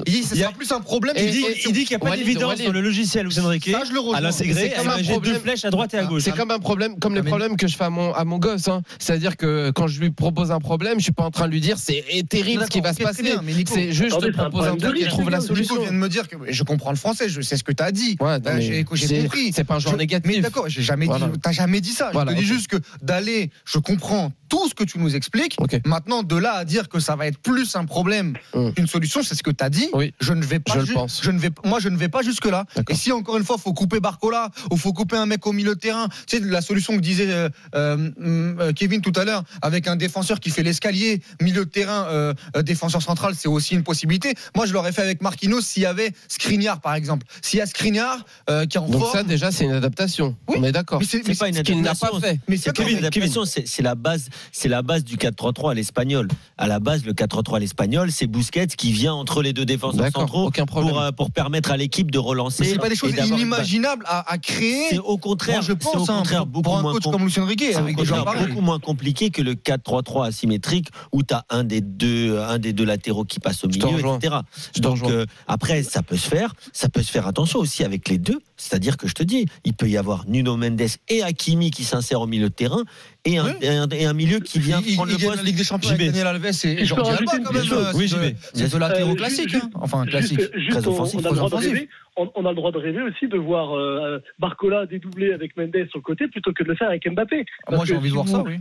[0.05, 1.15] il dit ce sera plus un problème.
[1.17, 1.31] Il
[1.71, 3.69] dit qu'il n'y a pas d'évidence dans le logiciel Luis Enrique
[4.13, 6.23] à l'intégrer, imaginer deux flèches à droite et à gauche.
[6.23, 8.67] C'est comme un problème, comme les problèmes que je fais à mon à mon gosse.
[8.67, 8.81] hein.
[8.99, 11.61] C'est-à-dire que quand je lui propose un problème, je suis pas en train de lui
[11.61, 13.35] dire c'est terrible ce qui va se passer.
[13.65, 15.79] C'est juste je te propose un truc et trouve la solution.
[15.81, 17.91] vient de me dire que je comprends le français, je sais ce que tu as
[17.91, 18.17] dit.
[18.19, 19.51] Ouais, J'ai compris.
[19.53, 20.31] c'est pas un Je- négatif.
[20.31, 21.27] Mais d'accord, j'ai jamais Voilà.
[21.27, 21.39] dit.
[21.39, 22.09] T'as jamais dit ça.
[22.13, 25.57] Voilà, je te dis juste que d'aller, je comprends tout ce que tu nous expliques.
[25.85, 28.37] Maintenant, de là à dire que ça va être plus un problème
[28.75, 29.89] qu'une solution, c'est ce que tu as dit.
[30.21, 30.73] Je ne vais pas.
[30.75, 31.21] Je le pense.
[31.23, 32.65] Je ne vais, moi, je ne vais pas jusque là.
[32.89, 35.73] Et si encore une fois, faut couper Barcola ou faut couper un mec au milieu
[35.73, 39.43] de terrain, tu sais la solution que disait euh, euh, euh, Kevin tout à l'heure,
[39.63, 43.73] avec un défenseur qui fait l'escalier, milieu de terrain, euh, euh, défenseur central, c'est aussi
[43.73, 44.35] une possibilité.
[44.55, 47.25] Moi, je l'aurais fait avec Marquinhos s'il y avait Skriniar, par exemple.
[47.41, 49.13] S'il y a Skriniar euh, qui est en Donc forme.
[49.13, 50.35] ça déjà c'est une adaptation.
[50.47, 50.99] On est d'accord.
[50.99, 52.21] Mais c'est- pas une ce qu'il n'a pas adaptation.
[52.21, 52.39] fait.
[52.47, 55.71] Mais C'est c'est pas une adaptation, c'est c'est la base, c'est la base du 4-3-3
[55.71, 56.27] à l'espagnol.
[56.57, 60.09] À la base, le 4-3-3 à l'espagnol, c'est Busquets qui vient entre les deux défenseurs
[60.11, 62.63] centraux pour, euh, pour permettre à l'équipe de relancer.
[62.65, 64.87] C'est pas des choses inimaginables à, à créer.
[64.89, 67.03] C'est au contraire, Moi, je pense, au hein, contraire pour- beaucoup pour un moins coach
[67.03, 68.47] com- comme c'est au avec des pareils.
[68.47, 72.73] beaucoup moins compliqué que le 4-3-3 asymétrique où tu as un des deux un des
[72.73, 74.35] deux latéraux qui passe au milieu, etc.
[74.79, 78.17] Donc euh, après ça peut se faire, ça peut se faire attention aussi avec les
[78.17, 81.83] deux, c'est-à-dire que je te dis, il peut y avoir Nuno Mendes et Hakimi qui
[81.83, 82.83] s'insèrent au milieu de terrain
[83.25, 85.37] et un, et un, et un milieu qui vient Il, prendre il le poste.
[85.37, 87.63] la Ligue des Champions avec Daniel Alves et, et Jordi Alba quand même.
[87.71, 88.33] euh, Oui, c'est JB.
[88.33, 89.49] de- C'est de latéraux Euh, classiques.
[89.49, 89.69] juste- hein.
[89.75, 90.39] Enfin, classique.
[90.39, 91.71] Juste, juste, Très on, offensif, très le droit de offensif.
[91.73, 91.89] rêver.
[92.15, 95.97] On, a le droit de rêver aussi de voir euh, Barcola dédoubler avec Mendes sur
[95.97, 97.45] le côté plutôt que de le faire avec Mbappé.
[97.67, 98.57] Ah, Moi, j'ai envie de si voir vous- ça, oui.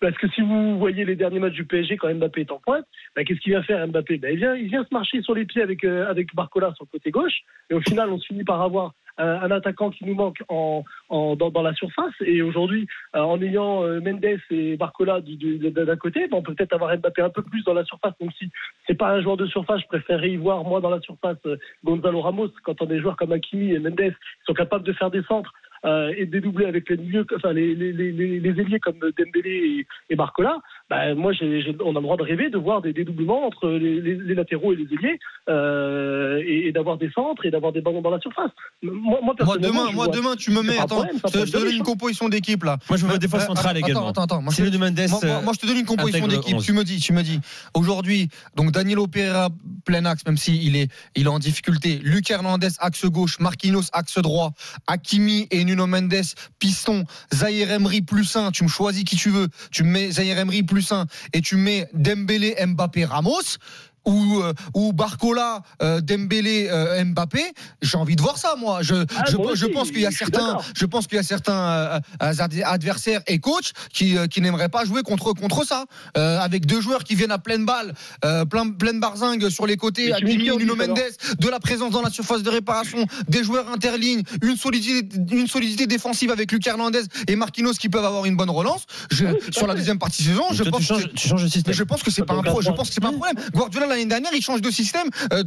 [0.00, 2.84] Parce que si vous voyez les derniers matchs du PSG quand Mbappé est en pointe,
[3.16, 4.18] bah, qu'est-ce qu'il vient faire Mbappé?
[4.18, 6.84] Bah, il, vient, il vient se marcher sur les pieds avec, euh, avec Barcola sur
[6.84, 7.32] le côté gauche.
[7.70, 10.84] Et au final, on se finit par avoir un, un attaquant qui nous manque en,
[11.08, 12.12] en- dans, dans la surface.
[12.24, 16.72] Et aujourd'hui, euh, en ayant euh, Mendes et Barcola d'un côté, bah, on peut peut-être
[16.74, 18.14] avoir Mbappé un peu plus dans la surface.
[18.20, 18.50] Même si
[18.86, 21.56] c'est pas un joueur de surface, je préférerais y voir moi dans la surface euh,
[21.84, 24.92] Gonzalo Ramos quand on a des joueurs comme Hakimi et Mendes qui sont capables de
[24.92, 25.52] faire des centres.
[25.84, 30.16] euh, et dédoubler avec les milieux, enfin les, les, les, les- ailiers comme Dembélé et
[30.16, 30.56] Barcola,
[30.90, 34.16] bah, moi on a le droit de rêver de voir des dédoublements entre les, les-
[34.16, 35.18] les latéraux et les ailiers
[35.48, 38.50] euh, et, et d'avoir des centres et d'avoir des ballons dans la surface.
[38.82, 40.76] Moi, moi, Moi demain, moi vois- demain, tu me mets.
[40.78, 42.78] Attends, problème, je te, un je te donne une composition d'équipe là.
[42.88, 44.08] Moi, je me vois défense euh, centrale attends, également.
[44.08, 45.86] Attends, attends, moi, Si je- le de Mendes, moi, moi- moi, je te donne une
[45.86, 46.56] composition d'équipe.
[46.56, 46.64] 11.
[46.64, 47.40] Tu me dis, tu me dis.
[47.74, 49.48] Aujourd'hui, donc Danilo Pereira
[49.84, 51.98] plein axe, même s'il il est, il est en difficulté.
[52.02, 54.52] Luc Hernandez axe gauche, Marquinhos axe droit,
[54.86, 56.14] Hakimi et Nuno Mendes
[56.58, 58.50] piston, Zahir Emery plus 1.
[58.50, 59.48] Tu me choisis qui tu veux.
[59.72, 63.58] Tu me mets Zahir Emery plus 1 et tu mets Dembélé, Mbappé, Ramos.
[64.06, 67.42] Ou, euh, ou Barcola, euh, Dembélé, euh, Mbappé,
[67.82, 68.80] j'ai envie de voir ça, moi.
[68.82, 71.20] Je, Ah, je, moi je aussi, pense qu'il y a certains, je pense qu'il y
[71.20, 75.84] a certains adversaires et coachs qui, euh, qui n'aimeraient pas jouer contre, contre ça.
[76.16, 79.76] Euh, avec deux joueurs qui viennent à pleine balle, euh, plein, pleine barzingue sur les
[79.76, 80.98] côtés, en Nuno Mendes,
[81.38, 85.86] de la présence dans la surface de réparation, des joueurs interlignes, une solidité, une solidité
[85.86, 88.82] défensive avec Luc Hernandez et Marquinhos qui peuvent avoir une bonne relance.
[89.10, 91.14] Je, Oui, tout à sur la deuxième partie de saison, je pense tu changes, que
[91.14, 91.74] tu changes de mais système.
[91.74, 93.36] je pense que c'est pas un Donc, pro, je pense que c'est pas un problème.
[93.52, 95.42] Guardiola l'année dernière, il change de système euh,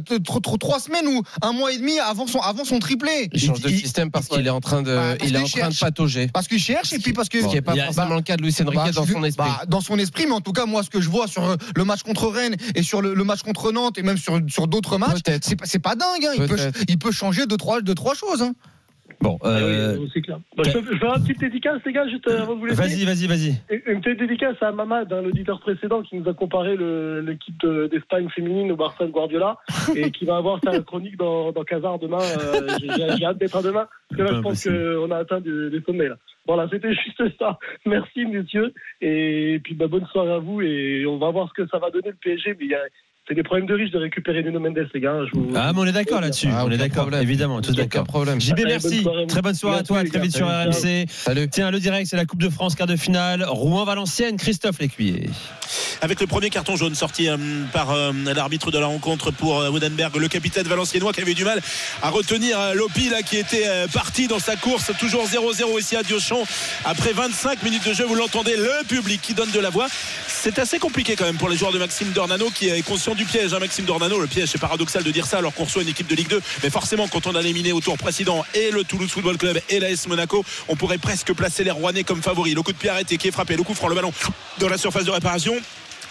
[0.60, 3.28] trois semaines ou un mois et demi avant son avant son triplé.
[3.32, 5.68] Il change de système parce qu'il est en train de, Bah, il est en train
[5.70, 6.28] de patauger.
[6.32, 8.36] parce qu'il cherche et puis parce que Ce qui n'est pas a- forcément le cas
[8.36, 9.48] de Luis Enrique bah, dans je- son esprit.
[9.48, 11.56] bah, dans son esprit, mais en tout cas, moi, ce que je vois sur euh,
[11.76, 14.98] le match contre Rennes et sur le, match contre Nantes et même sur, sur d'autres
[14.98, 15.18] matchs,
[15.64, 16.24] c'est pas, dingue.
[16.26, 16.32] hein.
[16.34, 16.80] Il, peut, Peut-être.
[16.88, 18.44] il peut changer de trois, de trois choses.
[19.20, 20.38] Bon, Ah oui, euh, euh, c'est clair.
[20.64, 22.80] Je, peux, je fais une petite dédicace, les gars, juste euh, avant de vous laisser.
[22.80, 23.80] vas-y, vas-y, vas-y.
[23.86, 28.28] Une petite dédicace à Mamad, hein, l'auditeur précédent qui nous a comparé l'équipe de- d'Espagne
[28.34, 29.56] féminine au Barça de Guardiola
[29.96, 32.18] et qui va avoir sa chronique dans, dans Casar demain.
[32.20, 32.68] Euh,
[33.18, 35.80] j'ai- hâte d'être à demain parce que là, je pense qu'on a atteint des, des
[35.82, 36.08] sommets.
[36.08, 36.16] Là.
[36.46, 37.58] Voilà, c'était juste ça.
[37.86, 38.72] Merci, messieurs.
[39.00, 40.62] Et puis, bah, bonne soirée à vous.
[40.62, 42.56] Et on va voir ce que ça va donner le PSG.
[42.58, 42.86] Mais il y a-
[43.28, 45.20] c'est des problèmes de riches de récupérer Nuno Mendes, les gars.
[45.26, 45.52] Je vous...
[45.54, 46.48] Ah, mais on est d'accord là-dessus.
[46.50, 48.04] Ah, on est d'accord, évidemment, tous d'accord.
[48.04, 48.40] problème.
[48.40, 49.02] JB, merci.
[49.02, 49.26] bonne.
[49.26, 50.02] Très bonne soirée à toi.
[50.04, 50.46] Très vite sur.
[50.46, 51.06] RMC.
[51.08, 51.48] Salut.
[51.50, 53.44] Tiens, le direct, c'est la Coupe de France, quart de finale.
[53.46, 55.28] Rouen-Valenciennes, Christophe Lécuyer.
[56.00, 57.36] Avec le premier carton jaune sorti euh,
[57.72, 61.44] par euh, l'arbitre de la rencontre pour euh, Woodenberg, le capitaine valenciennois qui avait du
[61.44, 61.60] mal
[62.02, 66.02] à retenir euh, Lopi là, qui était parti dans sa course, toujours 0-0 ici à
[66.02, 66.44] Diochon.
[66.84, 69.88] Après 25 minutes de jeu, vous l'entendez, le public qui donne de la voix.
[70.26, 73.24] C'est assez compliqué quand même pour les joueurs de Maxime Dornano qui est conscient du
[73.24, 73.52] piège.
[73.52, 76.06] hein, Maxime Dornano, le piège, c'est paradoxal de dire ça alors qu'on reçoit une équipe
[76.06, 76.40] de Ligue 2.
[76.62, 79.80] Mais forcément, quand on a éliminé au tour précédent et le Toulouse Football Club et
[79.80, 82.54] l'AS Monaco, on pourrait presque placer les Rouennais comme favoris.
[82.54, 84.12] Le coup de pied arrêté qui est frappé, le coup franc, le ballon
[84.58, 85.54] dans la surface de réparation.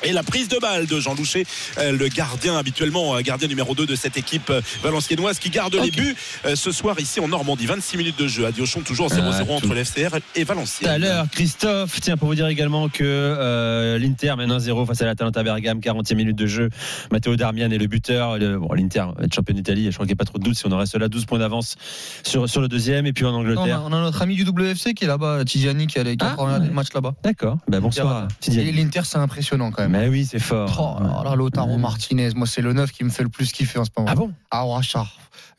[0.04, 1.46] Et la prise de balle de Jean Loucher,
[1.80, 5.76] euh, le gardien habituellement, euh, gardien numéro 2 de cette équipe euh, valenciennoise qui garde
[5.76, 6.16] les buts
[6.56, 7.66] ce soir ici en Normandie.
[7.66, 10.90] 26 minutes de jeu à Diochon, toujours 0-0 Ah, entre l'FCR et Valenciennes.
[10.90, 15.02] Tout à l'heure, Christophe, tiens, pour vous dire également que euh, l'Inter mène 1-0 face
[15.02, 16.70] à l'Atalanta Bergame, 40e minute de jeu.
[17.12, 18.38] Matteo Darmian est le buteur.
[18.38, 20.44] Le- bon, L'Inter va être champion d'Italie, je crois qu'il n'y a pas trop de
[20.44, 21.76] doute si on en reste là, 12 points d'avance
[22.24, 23.06] sur, sur le deuxième.
[23.08, 23.80] Et puis en Non, on, Angleterre.
[23.80, 26.30] a, on a notre ami du WFC qui est là-bas, Tiziani, qui a, qui a
[26.32, 26.68] Ah, regardé ouais.
[26.68, 27.14] le match là-bas.
[27.24, 28.28] D'accord, bah, bonsoir.
[28.48, 29.87] Et l'Inter, c'est impressionnant quand même.
[29.90, 30.98] Mais oui, c'est fort.
[31.00, 33.80] Oh là là, Lautaro Martinez, moi c'est le neuf qui me fait le plus kiffer
[33.80, 34.10] en ce moment.
[34.12, 34.34] Ah bon?
[34.52, 35.06] Ah ouais, ça.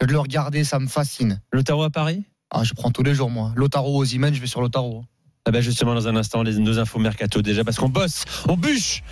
[0.00, 1.40] De le regarder, ça me fascine.
[1.52, 2.24] Lautaro à Paris?
[2.50, 3.52] Ah, je prends tous les jours moi.
[3.56, 5.04] Lautaro Ozymen, je vais sur Lautaro.
[5.48, 8.58] Ah bah justement dans un instant les nos infos mercato déjà parce qu'on bosse, on
[8.58, 9.02] bûche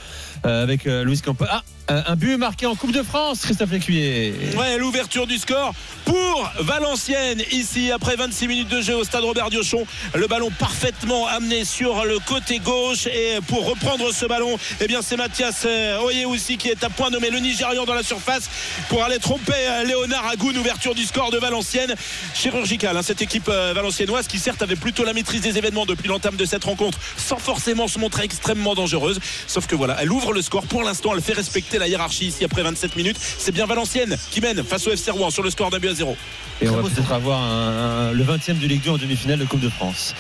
[0.45, 1.47] euh, avec euh, Louis Campo.
[1.49, 4.35] Ah euh, un but marqué en Coupe de France, Christophe Lécuyer.
[4.57, 5.73] Ouais, l'ouverture du score
[6.05, 7.41] pour Valenciennes.
[7.53, 12.05] Ici, après 26 minutes de jeu au stade Robert Diochon, le ballon parfaitement amené sur
[12.05, 13.07] le côté gauche.
[13.07, 15.65] Et pour reprendre ce ballon, eh bien, c'est Mathias
[16.05, 18.51] Oyehoussi qui est à point nommé le Nigérian dans la surface
[18.89, 19.55] pour aller tromper
[19.87, 20.59] Léonard Agoun.
[20.59, 21.95] Ouverture du score de Valenciennes.
[22.35, 26.45] Chirurgicale, hein, cette équipe valenciennoise qui, certes, avait plutôt la maîtrise des événements depuis de
[26.45, 29.21] cette rencontre sans forcément se montrer extrêmement dangereuse.
[29.47, 30.67] Sauf que voilà, elle ouvre le score.
[30.67, 33.19] Pour l'instant, elle fait respecter la hiérarchie ici après 27 minutes.
[33.21, 35.95] C'est bien Valenciennes qui mène face au FC Rouen sur le score d'un but à
[35.95, 36.17] zéro.
[36.61, 39.45] Et on va peut-être avoir un- un- le 20e du Ligue 2 en demi-finale de
[39.45, 40.15] Coupe de France.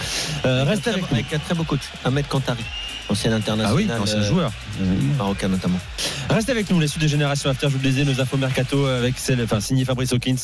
[0.44, 0.86] Euh, reste.
[1.10, 2.62] Avec un très beau coach, Ahmed Kantari,
[3.08, 3.72] ancien international.
[3.72, 4.52] Ah oui, ancien euh, joueur.
[5.18, 5.78] Marocain notamment.
[6.30, 7.68] Reste avec nous, les suites de Génération After.
[7.68, 10.36] Je vous le disais, nos infos mercato avec celle, enfin, signé Fabrice Hawkins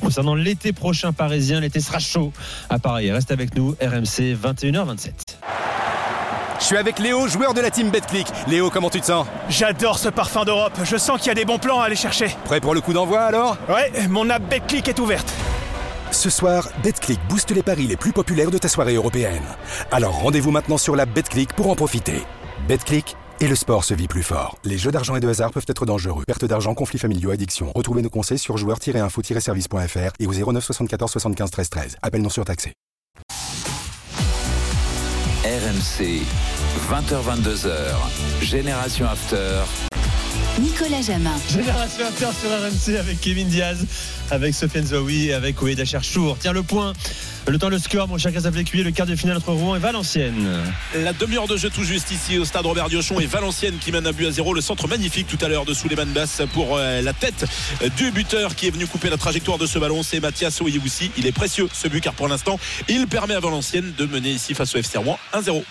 [0.00, 1.60] concernant l'été prochain parisien.
[1.60, 2.32] L'été sera chaud
[2.70, 3.10] à Paris.
[3.10, 5.12] Reste avec nous, RMC 21h27.
[6.60, 8.26] Je suis avec Léo, joueur de la team BetClick.
[8.48, 9.26] Léo, comment tu te sens?
[9.48, 10.76] J'adore ce parfum d'Europe.
[10.84, 12.34] Je sens qu'il y a des bons plans à aller chercher.
[12.46, 13.56] Prêt pour le coup d'envoi alors?
[13.68, 15.32] Ouais, mon app BetClick est ouverte.
[16.10, 19.42] Ce soir, BetClick booste les paris les plus populaires de ta soirée européenne.
[19.90, 22.22] Alors rendez-vous maintenant sur la BetClick pour en profiter.
[22.66, 24.58] BetClick et le sport se vit plus fort.
[24.64, 26.24] Les jeux d'argent et de hasard peuvent être dangereux.
[26.26, 27.72] Perte d'argent, conflits familiaux, addiction.
[27.74, 31.96] Retrouvez nos conseils sur joueurs-info-service.fr et au 09 74 75 13 13.
[32.02, 32.72] Appel non surtaxé.
[35.44, 36.22] RMC,
[36.90, 39.62] 20h22h, Génération After.
[40.60, 41.36] Nicolas Jamin.
[41.50, 43.84] Génération After sur RMC avec Kevin Diaz,
[44.30, 46.36] avec Sofiane Zawi et avec Oueda Cherchour.
[46.40, 46.92] Tiens le point,
[47.46, 50.48] le temps, le score, mon cher Lécuyer, le quart de finale entre Rouen et Valenciennes.
[50.94, 54.06] La demi-heure de jeu tout juste ici au stade Robert Diochon et Valenciennes qui mène
[54.06, 54.52] un but à zéro.
[54.52, 57.44] Le centre magnifique tout à l'heure de Souleymane Bass pour euh, la tête
[57.96, 60.02] du buteur qui est venu couper la trajectoire de ce ballon.
[60.02, 61.10] C'est Mathias Oyehoussi.
[61.16, 62.58] Il est précieux ce but car pour l'instant
[62.88, 65.62] il permet à Valenciennes de mener ici face au FC Rouen 1-0.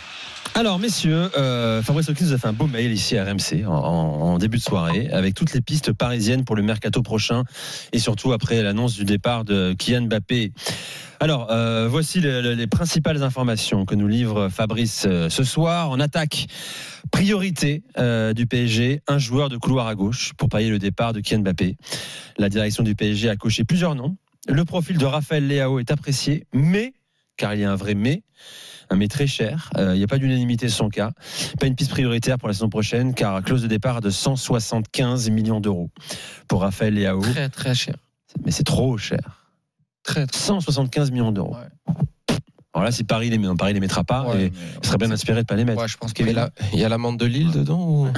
[0.55, 4.37] Alors, messieurs, euh, Fabrice Hawkins nous a fait un beau mail ici à RMC en,
[4.39, 7.43] début de soirée avec toutes les pistes parisiennes pour le mercato prochain
[7.91, 10.51] et surtout après l'annonce du départ de Kylian Mbappé.
[11.19, 15.89] Alors, euh, voici le- le- les principales informations que nous livre Fabrice euh, ce soir.
[15.91, 16.47] En attaque,
[17.11, 17.83] priorité
[18.35, 21.77] du PSG, un joueur de couloir à gauche pour payer le départ de Kylian Mbappé.
[22.37, 24.17] La direction du PSG a coché plusieurs noms.
[24.49, 26.93] Le profil de Raphaël Leao est apprécié, mais,
[27.37, 28.23] car il y a un vrai mais,
[28.95, 29.69] mais très cher.
[29.77, 31.11] Euh, Il n'y a pas d'unanimité sur son cas.
[31.59, 35.59] Pas une piste prioritaire pour la saison prochaine, car clause de départ de 175 millions
[35.59, 35.89] d'euros
[36.47, 37.21] pour Raphaël Leao.
[37.21, 37.95] Très très cher.
[38.45, 39.45] Mais c'est trop cher.
[40.03, 41.55] Très, très 175 millions d'euros.
[42.73, 45.41] Alors là, si Paris les met, Paris les mettra pas, et il serait bien inspiré
[45.41, 45.81] de pas les mettre.
[45.81, 48.07] Ouais, je pense Il y a la- il y a l'amende de Lille dedans ou...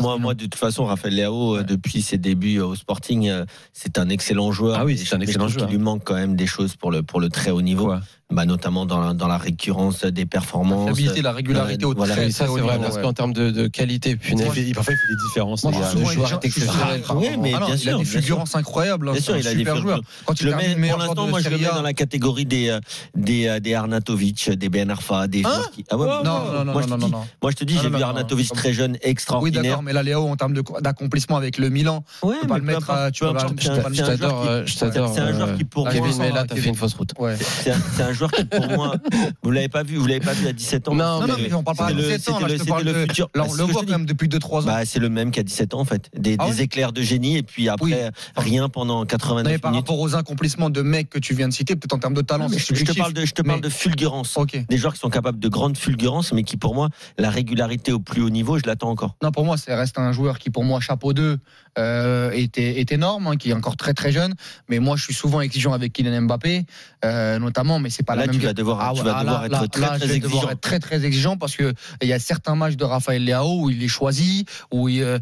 [0.00, 3.30] Moi, moi, de toute façon, Raphaël Léao, euh, depuis ses débuts euh, au Sporting,
[3.72, 4.78] c'est un excellent joueur.
[4.78, 5.66] Ah oui, c'est un excellent joueur.
[5.66, 7.92] qu'il lui manque quand même des choses pour le, pour le très haut niveau.
[8.30, 10.86] Bah, notamment dans la, dans la récurrence des performances.
[10.86, 12.12] La fiabilité, la régularité au Voilà.
[12.14, 13.02] très, Oui, ça très haut c'est vrai, niveau, parce ouais.
[13.02, 14.46] qu'en termes de, de qualité, punaise.
[14.54, 15.64] Il fait- parfois, il fait des différences.
[15.64, 17.02] Moi, le joueur est exceptionnel.
[17.14, 18.20] Oui, mais Ah non, bien il sûr, a des bien sûr.
[18.20, 19.08] fulgurances incroyables.
[19.08, 20.00] hein, Bien c'est sûr, un il a des joueur.
[20.26, 22.80] Quand il mets, pour l'instant, moi, je le mets dans la catégorie des, euh,
[23.16, 25.84] des, euh, des Arnatovic, des Ben Arfa, des joueurs qui.
[25.88, 27.24] Ah ouais, Non, non, non, non, non.
[27.42, 29.62] Moi, je te dis, j'ai vu Arnatovic très jeune, Oui, extraordinaire.
[29.62, 32.64] d'accord, mais là, Léo, en termes d'accomplissement avec le Milan, Ouais, tu peux pas le
[32.64, 33.10] mettre.
[33.12, 35.12] Tu euh, je t'adore.
[35.14, 36.46] C'est un joueur euh, qui, pour Kevin, moi, mais là, Kevin.
[36.48, 37.12] t'as fait une fausse route.
[37.18, 37.36] Ouais.
[37.40, 38.94] C'est un, c'est un joueur qui, pour moi,
[39.42, 40.94] vous l'avez pas vu, vous l'avez pas vu à 17 ans.
[40.94, 42.98] Non, Non, non, C'était mais on parle pas le- 17 ans, c'était le- de.
[43.06, 43.30] futur.
[43.34, 44.66] Là, on le voit quand même depuis 2-3 ans.
[44.66, 46.10] Bah, c'est le même qu'à 17 ans en fait.
[46.16, 47.94] Des, Ah des éclairs de génie et puis après Oui.
[48.36, 49.86] rien pendant Non, 89 mais par minutes.
[49.88, 52.44] rapport aux accomplissements de mecs que tu viens de citer, peut-être en termes de talent,
[52.44, 54.36] Non, mais c'est je, te parle de, je te parle Mais- de fulgurance.
[54.36, 54.58] Ok.
[54.68, 58.00] Des joueurs qui sont capables de grande fulgurance, mais qui pour moi, la régularité au
[58.00, 59.16] plus haut niveau, je l'attends encore.
[59.22, 61.38] Non, pour moi, ça reste un joueur qui, pour moi, chapeau 2,
[61.78, 64.34] euh, est, est énorme, hein, qui est encore très très jeune.
[64.68, 66.66] Mais moi, je suis souvent exigeant avec Kylian Mbappé,
[67.04, 68.40] euh, notamment, mais c'est pas Là, la même.
[68.40, 70.12] tu vas devoir- Ah tu ouais, vas ah, devoir là, être là, très, très je
[70.12, 70.52] vais devoir exigeant.
[70.52, 73.70] être très très exigeant parce que il y a certains matchs de Raphaël Leao où
[73.70, 75.18] il est choisi, où il, euh,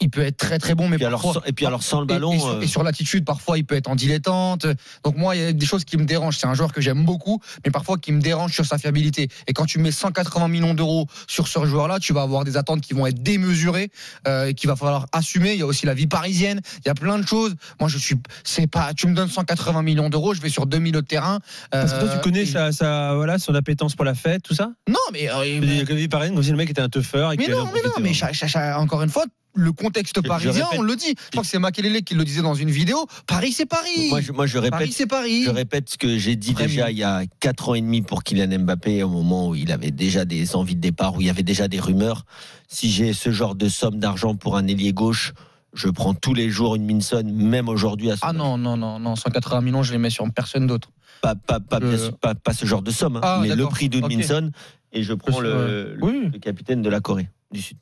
[0.00, 2.06] il peut être très très bon, mais puis parfois, alors, et puis alors sans le
[2.06, 2.32] ballon.
[2.32, 4.66] Et, sur, euh, et sur l'attitude, parfois, il peut être en dilettante.
[5.04, 6.36] Donc moi, il y a des choses qui me dérangent.
[6.38, 9.28] C'est un joueur que j'aime beaucoup, mais parfois qui me dérange sur sa fiabilité.
[9.46, 12.80] Et quand tu mets 180 millions d'euros sur ce joueur-là, tu vas avoir des attentes
[12.82, 13.90] qui vont être démesurées,
[14.28, 15.52] euh, et qu'il va falloir assumer.
[15.54, 16.60] Il y a aussi la vie parisienne.
[16.84, 17.54] Il y a plein de choses.
[17.80, 20.92] Moi, je suis, c'est pas, tu me donnes 180 millions d'euros, je vais sur 2000
[20.92, 21.40] de terrain.
[21.70, 24.42] Parce que toi, tu Euh, connais et- sa, sa- voilà, son appétence pour la fête,
[24.42, 24.70] tout ça?
[24.88, 25.30] Non, mais.
[25.30, 27.32] euh, Il y a comme il paraît, comme si le mec était un teufeur.
[27.32, 28.12] et Mais non, mais non, mais hein.
[28.12, 29.24] cha- cha- cha- encore une fois,
[29.56, 31.14] le contexte parisien, répète- on le dit.
[31.16, 33.06] Je crois que c'est Makelele qui le disait dans une vidéo.
[33.26, 34.08] Paris, c'est Paris.
[34.10, 35.44] Moi, je, moi, je Paris, répète, c'est Paris.
[35.44, 36.90] je répète ce que j'ai dit Très déjà bien.
[36.90, 39.90] il y a 4 ans et demi pour Kylian Mbappé, au moment où il avait
[39.90, 42.24] déjà des envies de départ, où il y avait déjà des rumeurs.
[42.68, 45.32] Si j'ai ce genre de somme d'argent pour un ailier gauche,
[45.72, 48.98] je prends tous les jours une Minson, même aujourd'hui à ce Ah non, non, non,
[48.98, 50.90] non, 180 millions, je les mets sur personne d'autre.
[51.22, 53.54] Pas, pas, pas, Je- bien sûr, pas, pas ce genre de somme, hein, Ah, mais
[53.54, 54.06] le prix d'une.
[54.06, 54.50] Minson,
[54.92, 56.30] et je prends le, le- oui.
[56.32, 57.78] le capitaine de la Corée du Sud.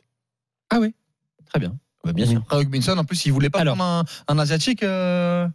[0.70, 0.94] Ah oui,
[1.54, 1.76] très bien.
[2.04, 2.40] Bah, bien sûr.
[2.42, 3.76] Après, Hugminson, en plus, il voulait pas Alors.
[3.76, 3.90] prendre
[4.28, 4.82] un, un asiatique.
[4.82, 5.46] euh,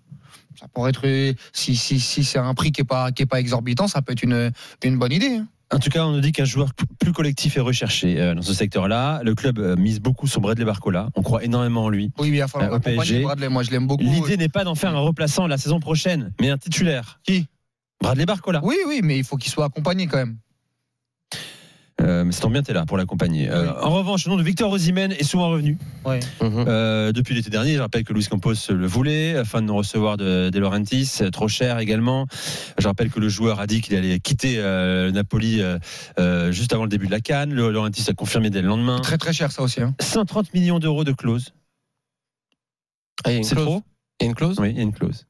[0.59, 3.25] ça pourrait être euh, si, si, si c'est un prix qui est pas qui est
[3.27, 4.51] pas exorbitant, ça peut être une,
[4.83, 5.35] une bonne idée.
[5.37, 5.47] hein.
[5.71, 8.53] En tout cas, on nous dit qu'un joueur plus collectif est recherché euh, dans ce
[8.55, 9.21] secteur-là.
[9.23, 11.09] Le club euh, mise beaucoup sur Bradley Barcola.
[11.15, 12.11] On croit énormément en lui.
[12.17, 13.21] Oui, mais il va falloir Euh, au accompagner PSG.
[13.21, 13.49] Bradley.
[13.49, 14.03] Moi, je l'aime beaucoup.
[14.03, 17.19] L'idée n'est pas d'en faire un remplaçant la saison prochaine, mais un titulaire.
[17.23, 17.45] Qui?
[18.01, 18.61] Bradley Barcola.
[18.63, 20.37] Oui, oui, mais il faut qu'il soit accompagné quand même.
[22.01, 23.49] Euh, mais c'est tant bien, t'es là pour l'accompagner.
[23.49, 25.77] Euh, En revanche, le nom de Victor Osimhen est souvent revenu.
[26.05, 26.19] Ouais.
[26.41, 26.65] Mhm.
[26.67, 30.15] Euh, depuis l'été dernier, je rappelle que Luis Campos le voulait, afin de nous recevoir
[30.17, 32.25] de, De Laurentiis, trop cher également.
[32.77, 35.61] Je rappelle que le joueur a dit qu'il allait quitter euh, le Napoli
[36.51, 37.53] juste avant le début de la Cannes.
[37.53, 38.99] Le Laurentiis a confirmé dès le lendemain.
[39.01, 39.81] Très très cher ça aussi.
[39.81, 39.93] hein.
[39.99, 41.53] 130 millions d'euros de clause.
[43.25, 43.83] Ah, il y a une C'est trop?
[44.21, 44.57] Il y a une clause?
[44.59, 45.25] Oui, il y a une clause.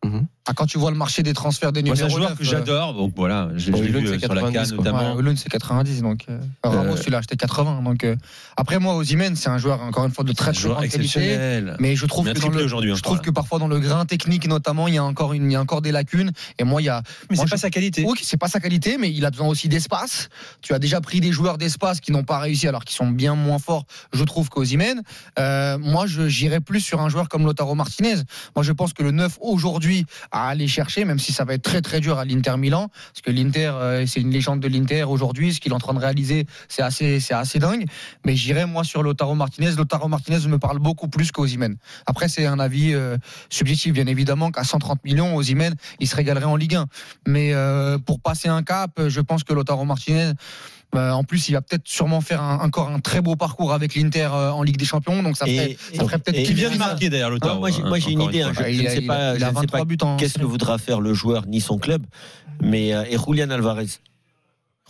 [0.49, 2.39] Ah, quand tu vois le marché des transferts des Moi, numéros c'est un joueur 9,
[2.39, 4.67] que euh, j'adore, donc voilà, je, Bon, Hulun, vu c'est euh, sur la 90, Cannes
[4.77, 4.77] quoi.
[4.91, 5.13] notamment.
[5.13, 7.83] Ouais, Hulun, c'est 90, donc euh, Ramos, Euh, il a acheté 80.
[7.83, 8.15] Donc euh,
[8.57, 11.61] après moi, Osimhen, c'est un joueur encore une fois de très très grande qualité.
[11.77, 14.47] Mais je trouve que dans le, hein, je trouve que parfois dans le grain technique
[14.47, 16.31] notamment, il y a encore une, il y a encore des lacunes.
[16.57, 18.03] Et moi, il y a, Mais c'est pas sa qualité.
[18.07, 20.29] oui, c'est pas sa qualité, mais il a besoin aussi d'espace.
[20.63, 23.35] Tu as déjà pris des joueurs d'espace qui n'ont pas réussi, alors qu'ils sont bien
[23.35, 25.03] moins forts, je trouve, qu'Ozimène.
[25.37, 28.15] Euh, moi, j'irais plus sur un joueur comme Lotaro Martinez.
[28.55, 30.07] Moi, je pense que le 9 aujourd'hui
[30.39, 33.21] à aller chercher, même si ça va être très très dur à l'Inter Milan, parce
[33.21, 35.53] que l'Inter, euh, c'est une légende de l'Inter aujourd'hui.
[35.53, 37.85] Ce qu'il est en train de réaliser, c'est assez, c'est assez dingue.
[38.25, 39.71] Mais j'irais moi sur Lotaro Martinez.
[39.71, 41.75] Lotaro Martinez me parle beaucoup plus qu'Ozimène.
[42.05, 43.17] Après, c'est un avis euh,
[43.49, 46.85] subjectif, bien évidemment, qu'à 130 millions, Ozimène, il se régalerait en Ligue 1.
[47.27, 50.31] Mais euh, pour passer un cap, je pense que Lotaro Martinez.
[50.95, 53.95] Euh, en plus, il va peut-être sûrement faire un- encore un très beau parcours avec
[53.95, 55.77] l'Inter euh, en Ligue des Champions, donc ça ferait,
[56.17, 57.59] peut-être Qui vient de marquer d'ailleurs, Ah, Lautaro.
[57.59, 58.41] moi, j'ai, moi, j'ai une idée.
[58.41, 58.65] hein, fois.
[58.71, 60.39] je, ne sais pas, a- il je a ne sais 23 pas buts en qu'est-ce
[60.39, 62.03] que voudra faire le joueur ni son club,
[62.61, 63.87] mais euh, et Julian Alvarez.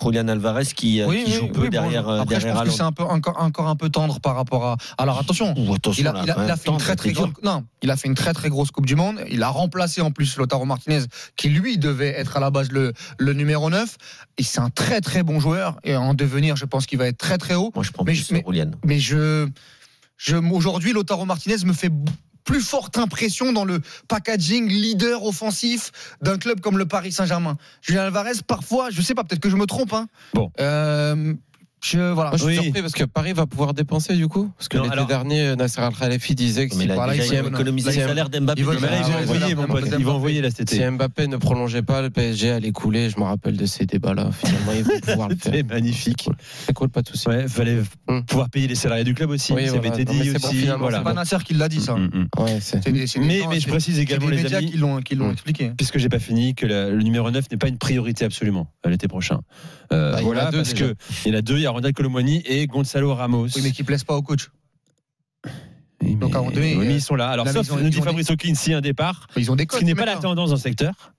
[0.01, 2.77] Julian Alvarez qui, euh, qui joue peu bon, derrière, euh, Après, je derrière pense que
[2.77, 4.77] c'est un peu encore, encore un peu tendre par rapport à.
[4.97, 5.53] Alors attention,
[5.97, 7.21] il a, là, il a- quand il a même, fait une très très c'est dur.
[7.23, 7.33] grande.
[7.43, 9.19] Non, il a fait une très très grosse Coupe du Monde.
[9.29, 11.01] Il a remplacé en plus Lotaro Martinez,
[11.35, 13.97] qui lui devait être à la base le, le numéro 9.
[14.37, 15.77] Et c'est un très très bon joueur.
[15.83, 17.71] Et en devenir, je pense qu'il va être très très haut.
[17.75, 18.43] Moi, je prends Mais plus je- mais-.
[18.85, 19.47] Mais je,
[20.17, 21.91] je aujourd'hui, Lotaro Martinez me fait
[22.49, 25.91] plus forte impression dans le packaging leader offensif
[26.23, 27.57] d'un club comme le Paris Saint-Germain.
[27.83, 29.93] Julien Alvarez, parfois, je sais pas, peut-être que je me trompe.
[29.93, 30.07] Hein.
[30.33, 30.51] Bon.
[30.59, 31.35] Euh,
[31.81, 32.31] je, voilà.
[32.31, 32.63] Moi, je suis Oui.
[32.63, 34.51] surpris parce que Paris va pouvoir dépenser du coup.
[34.57, 38.61] Parce que l'été alors- dernier, Nasser Al-Khalifi disait que si, là, il le salaire d'Mbappé.
[38.61, 39.85] ils Ah, vont envoyer, mon pote.
[39.97, 40.79] Ils vont envoyer si.
[40.91, 43.09] Mbappé ne prolongeait pas, le PSG allait couler.
[43.09, 44.29] Je me rappelle de ces débats-là.
[44.31, 45.53] Finalement, ils vont pouvoir le faire.
[45.53, 46.29] C'est magnifique.
[46.65, 47.27] C'est cool, pas de souci.
[47.29, 48.25] Ouais, fallait Hum.
[48.25, 49.53] pouvoir payer les salariés du club aussi.
[49.53, 49.87] Oui, ça voilà.
[49.93, 50.65] avait été dit bon, aussi.
[50.77, 50.97] voilà.
[50.97, 51.95] C'est pas Nasser qui l'a dit ça.
[53.19, 55.31] Mais, je précise également, les médias qui l'ont qui l'ont Hum.
[55.33, 55.71] expliqué.
[55.77, 59.07] puisque j'ai pas fini, que le numéro 9 n'est pas une priorité absolument euh, l'été
[59.07, 59.39] prochain.
[59.91, 60.87] Voilà, parce déjà.
[60.89, 63.47] que il y en a deux, Ronald Colomwani et Gonzalo Ramos.
[63.55, 64.49] Oui, mais qui plaisent pas au coach.
[66.01, 67.29] Oui, Donc, mais- à oui, euh, ils sont là.
[67.29, 69.77] Alors, sauf, ils ont- nous dit Fabrice Hawkins, si un départ, Ils ont des ce
[69.77, 71.13] qui n'est pas la tendance dans le secteur.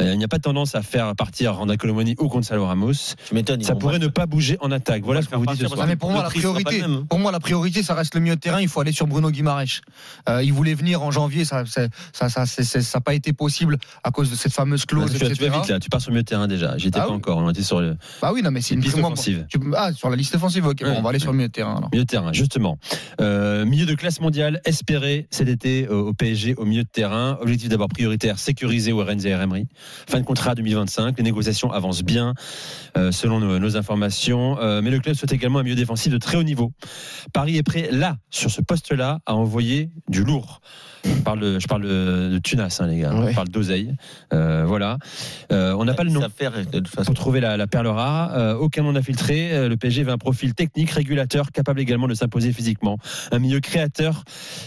[0.00, 2.92] Euh, il n'y a pas de tendance à faire partir Ronald Colomwani ou Gonzalo Ramos.
[2.92, 5.02] Tu ils Ça pourrait pas- ne pas bouger en attaque.
[5.04, 5.86] Voilà ce qu'on faire vous dit ce soir.
[5.86, 8.60] Mais pour moi, la priorité, pour moi, la priorité, ça reste le milieu de terrain.
[8.60, 9.80] Il faut aller sur Bruno Guimaraes.
[10.28, 13.14] Euh, il voulait venir en janvier, ça, ça, ça, ça, c'est- c'est- ça n'a pas
[13.14, 15.48] été possible à cause de cette fameuse clause, tu, vas, tu etc.
[15.50, 16.76] vas vite là, tu pars sur le milieu de terrain déjà.
[16.76, 17.16] J'y étais Ah pas oui.
[17.16, 17.38] encore.
[17.38, 19.46] On était sur le Bah oui, non, mais c'est une piste moi, offensive.
[19.48, 20.66] tu- ah, sur la liste offensive.
[20.66, 21.20] Ok, bon, on va aller ouais.
[21.20, 21.76] sur le milieu de terrain.
[21.76, 21.88] Alors.
[21.92, 22.78] Milieu de terrain, justement.
[23.20, 27.38] Euh, milieu de classe mondiale espéré cet été euh, au PSG au milieu de terrain.
[27.40, 29.68] Objectif d'abord prioritaire, sécuriser Warren Emery.
[30.08, 31.16] Fin de contrat 2025.
[31.16, 32.34] Les négociations avancent bien,
[32.96, 34.58] euh, selon nos, nos informations.
[34.58, 36.72] Euh, mais le club souhaite également un milieu défensif de très haut niveau.
[37.32, 40.60] Paris est prêt, là, sur ce poste-là, à envoyer du lourd.
[41.04, 43.14] Je parle de, je parle de, de Tunas, hein, les gars.
[43.14, 43.30] Ouais.
[43.30, 43.94] Je parle d'oseille.
[44.32, 44.96] Euh, voilà.
[45.52, 46.22] Euh, on n'a pas le nom.
[46.22, 47.04] Ça faire, de toute façon.
[47.04, 49.52] Pour trouver la, la perle rare, Euh, aucun nom n'a filtré.
[49.52, 52.96] Euh, le PSG veut un profil technique, régulateur, capable également de s'imposer physiquement.
[53.32, 54.24] Un milieu créateur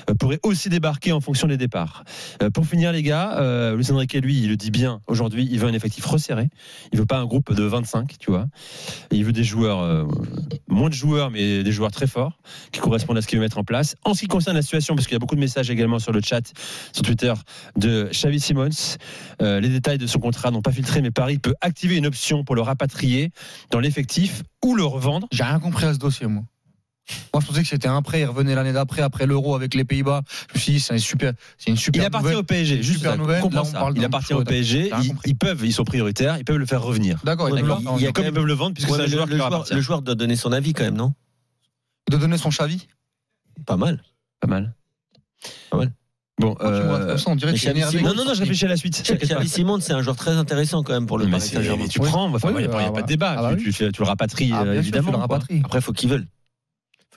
[0.09, 2.03] euh, pourrait aussi débarquer en fonction des départs.
[2.43, 5.59] Euh, pour finir, les gars, euh, Luis Enrique, lui, il le dit bien aujourd'hui, il
[5.59, 6.49] veut un effectif resserré.
[6.91, 8.47] Il veut pas un groupe de 25, tu vois.
[9.11, 10.05] Il veut des joueurs, euh,
[10.67, 12.39] moins de joueurs, mais des joueurs très forts,
[12.71, 13.95] qui correspondent à ce qu'il veut mettre en place.
[14.03, 16.11] En ce qui concerne la situation, parce qu'il y a beaucoup de messages également sur
[16.11, 16.53] le chat,
[16.93, 17.33] sur Twitter,
[17.75, 18.97] de Xavi Simons,
[19.41, 22.43] euh, les détails de son contrat n'ont pas filtré, mais Paris peut activer une option
[22.43, 23.31] pour le rapatrier
[23.71, 25.27] dans l'effectif ou le revendre.
[25.31, 26.43] J'ai rien compris à ce dossier, moi.
[27.33, 28.21] Moi, je pensais que c'était un prêt.
[28.21, 30.21] Il revenait l'année d'après, après l'euro avec les Pays-Bas.
[30.49, 32.01] Je me suis dit, c'est un super, c'est une super.
[32.01, 33.41] Il appartient au PSG, juste super nouvelle.
[33.51, 34.91] Là, on parle Il appartient au PSG,
[35.25, 37.19] ils, peuvent, ils sont prioritaires, ils peuvent le faire revenir.
[37.23, 39.11] D'accord, il il y a Comme ils peuvent le vendre, puisque Ouais, c'est un mais
[39.11, 39.73] joueur le, qui joueur, appartient.
[39.73, 41.13] le joueur doit donner son avis quand même, non?
[42.07, 42.87] Il doit donner son chavis?
[43.65, 44.01] Pas mal.
[44.39, 44.73] Pas mal.
[45.69, 45.91] Pas mal.
[46.39, 49.01] Bon, euh, on dirait que non, non, non, je réfléchis à la suite.
[49.19, 51.87] Xavi Simons, c'est un joueur très intéressant quand même pour le Mais Paris Saint-Germain.
[51.87, 53.35] tu prends, il n'y a, pas- ah pas de débat.
[53.37, 55.23] Ah bah tu, le rapatries, Ah, euh, évidemment.
[55.63, 56.27] Après, faut qu'il veuille.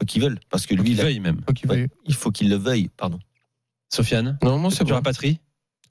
[0.01, 0.37] Faut qu'il veuille.
[0.51, 1.41] Parce que Faut lui, il, veuille même.
[1.47, 1.77] Faut qu'il Ouais.
[1.77, 1.89] veuille.
[2.07, 2.89] il faut qu'il le veuille.
[2.97, 3.19] Pardon.
[3.93, 4.95] Sofiane, Normalement, c'est tu bon.
[4.95, 5.41] rapatries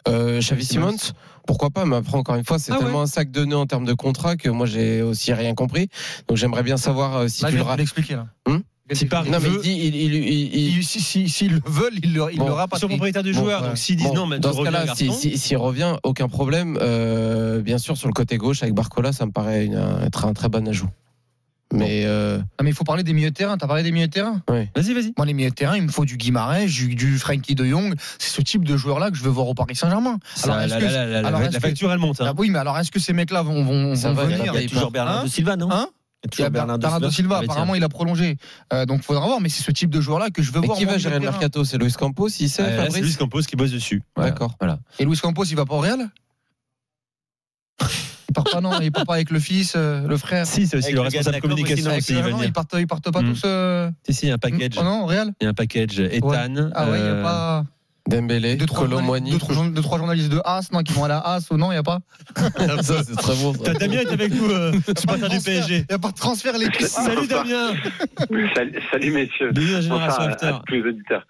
[0.08, 0.96] Euh, Xavi Simons,
[1.46, 2.84] pourquoi pas Mais après, encore une fois, c'est Ah ouais.
[2.84, 5.90] tellement un sac de nœuds en termes de contrat que moi, j'ai aussi rien compris.
[6.28, 8.28] Donc, j'aimerais bien savoir euh, si Là, tu le l'expliquer, là.
[8.48, 11.28] Hum Si Paris Non, mais il veut- dit, il, il, il- il- Il- si- si-
[11.30, 12.88] S'ils le veulent, ils le, ils Bon, le Ils sont rapatrient.
[12.88, 15.20] propriétaires du joueur, donc s'ils disent Bon, non, mais dans ce cas-là, si- garçon.
[15.20, 16.76] si- s'il revient, aucun problème.
[16.82, 20.26] Euh, bien sûr, sur le côté gauche, avec Barcola, ça me paraît une- un- être
[20.26, 20.90] un très bon ajout.
[21.72, 23.58] Mais euh, Ah, mais il faut parler des milieux de terrain.
[23.58, 25.14] T'as parlé des milieux de terrain Vas-y, vas-y.
[25.18, 27.94] Moi, les milieux de terrain, il me faut du Guimarães, du, du Frankie de Jong.
[28.18, 30.18] C'est ce type de joueur-là que je veux voir au Paris Saint-Germain.
[30.44, 32.22] Alors, la, que- la- la- la- alors, la est-ce que- facture, elle monte.
[32.22, 32.26] hein.
[32.30, 34.34] Ah oui, mais alors est-ce que ces mecs-là vont, vont, Ça vont va, il y
[34.34, 35.88] a venir Il y a toujours Bernardo Hein Silva, non Hein
[36.24, 37.16] Il y a Bernardo, Bernardo Silva.
[37.16, 38.38] Silva, Ah, mais apparemment, il a prolongé.
[38.74, 39.40] Euh, donc, il faudra voir.
[39.40, 40.76] Mais c'est ce type de joueur-là que je veux et voir.
[40.78, 41.64] qui va de gérer le mercato?
[41.66, 44.02] C'est Luis Campos, il sait, Euh, c'est Luis Campos qui bosse dessus.
[44.16, 44.32] Voilà.
[44.32, 44.56] D'accord.
[44.60, 44.80] Voilà.
[44.98, 46.10] Et Luis Campos, il va pas au Real?
[48.30, 50.78] Il part pas, non Il part pas avec le fils, euh, le frère Si, c'est
[50.78, 52.44] aussi Avec le le responsable gars de la com communication aussi, il va venir.
[52.46, 53.30] ils partent, ils partent pas Mm.
[53.34, 53.42] tous.
[53.46, 54.74] euh, Si, si, il y a un package.
[54.78, 56.30] Oh non, Real Il y a un package Ethan.
[56.76, 57.64] Ah ouais, il y a euh, pas.
[58.08, 59.32] Dembélé, Deux trois, journalistes, Colomboigny.
[59.32, 61.58] deux, trois, journa- deux, trois journalistes de As, non, qui vont à la As ou
[61.58, 62.00] non, il n'y a pas
[62.82, 63.54] Ça, c'est très bon.
[63.54, 63.60] ça.
[63.66, 65.76] T'as Damien est avec nous, euh, supporter du PSG.
[65.78, 66.88] Il n'y a pas de transfert, les cuisses.
[66.90, 67.74] Salut Damien
[68.56, 69.52] Salut, salut, messieurs.
[69.52, 70.46] Bienvenue Génération à- After.
[70.48, 71.28] à tous les auditeurs.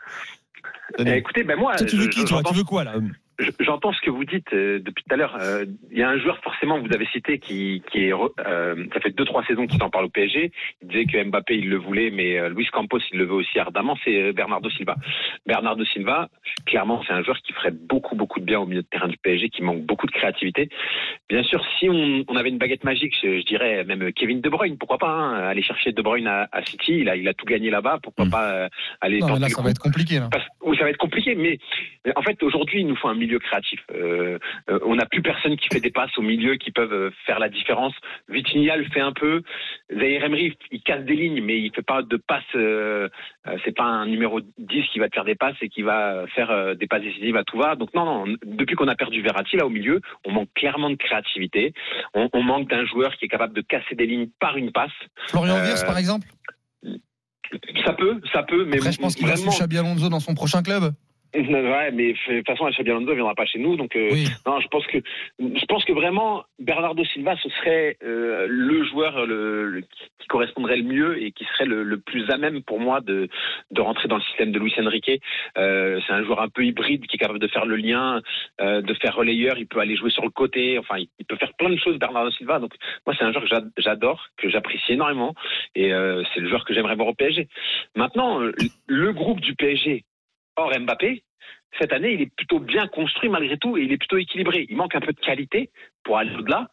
[0.99, 2.41] Eh, écoutez, ben moi, Toi, tu veux je- qui, toi?
[2.47, 2.93] Tu veux quoi, là?
[3.59, 5.37] J'entends ce que vous dites euh, depuis tout à l'heure.
[5.41, 8.99] Euh, Il y a un joueur forcément vous avez cité qui, qui est, euh, ça
[8.99, 10.51] fait deux trois saisons qu'il en parle au PSG.
[10.81, 13.97] Il disait que Mbappé il le voulait, mais Luis Campos il le veut aussi ardemment.
[14.03, 14.95] C'est Bernardo Silva.
[15.45, 16.29] Bernardo Silva,
[16.65, 19.17] clairement, c'est un joueur qui ferait beaucoup beaucoup de bien au milieu de terrain du
[19.17, 20.69] PSG, qui manque beaucoup de créativité.
[21.29, 24.49] Bien sûr, si on, on avait une baguette magique, je, je dirais même Kevin De
[24.49, 26.99] Bruyne, pourquoi pas hein, aller chercher De Bruyne à, à City.
[26.99, 27.99] Il a, il a tout gagné là-bas.
[28.01, 28.29] Pourquoi Mm.
[28.31, 28.69] pas
[29.01, 30.19] aller Non, mais là, ça va être compliqué.
[30.19, 30.27] Là.
[30.31, 31.57] parce, oui, ça va être compliqué, mais
[32.05, 33.79] mais en fait, aujourd'hui, il nous faut un milieu créatif.
[33.93, 37.11] Euh, euh, on n'a plus personne qui fait des passes au milieu qui peuvent euh,
[37.25, 37.93] faire la différence.
[38.29, 39.43] Vitinha le fait un peu.
[39.93, 42.43] Zaire Emery, il casse des lignes, mais il fait pas de passes.
[42.55, 43.07] Euh,
[43.63, 46.75] c'est pas un numéro 10 qui va te faire des passes et qui va faire
[46.75, 47.75] des passes décisives à tout va.
[47.75, 48.35] Donc non, non.
[48.45, 51.73] Depuis qu'on a perdu Verratti là au milieu, on manque clairement de créativité.
[52.13, 54.91] On, on manque d'un joueur qui est capable de casser des lignes par une passe.
[55.27, 56.27] Florian Wirtz, par exemple?
[57.85, 60.35] Ça peut, ça peut, mais Après, je pense qu'il vraiment- suivre Xabi Alonso dans son
[60.35, 60.93] prochain club.
[61.35, 64.25] Ouais, mais de toute façon, Xabi Alonso viendra pas chez nous, donc euh, Oui.
[64.47, 64.97] non, je pense que
[65.39, 70.77] je pense que vraiment Bernardo Silva, ce serait euh, le joueur le, le- qui correspondrait
[70.77, 73.27] le mieux et qui serait le, le plus à même pour moi de
[73.71, 75.21] de rentrer dans le système de Luis Enrique.
[75.57, 78.21] Euh, c'est un joueur un peu hybride qui est capable de faire le lien,
[78.61, 79.57] euh, de faire relayeur.
[79.59, 80.79] Il peut aller jouer sur le côté.
[80.79, 82.59] Enfin, il, il peut faire plein de choses, Bernardo Silva.
[82.59, 82.73] Donc
[83.05, 85.35] moi, c'est un joueur que j'ad- j'adore, que j'apprécie énormément,
[85.75, 87.47] et euh, c'est le joueur que j'aimerais voir au PSG.
[87.95, 88.51] Maintenant, euh,
[88.87, 90.03] le groupe du PSG
[90.59, 91.23] hors Mbappé,
[91.79, 94.65] cette année, il est plutôt bien construit malgré tout et il est plutôt équilibré.
[94.69, 95.69] Il manque un peu de qualité
[96.03, 96.69] pour aller au-delà,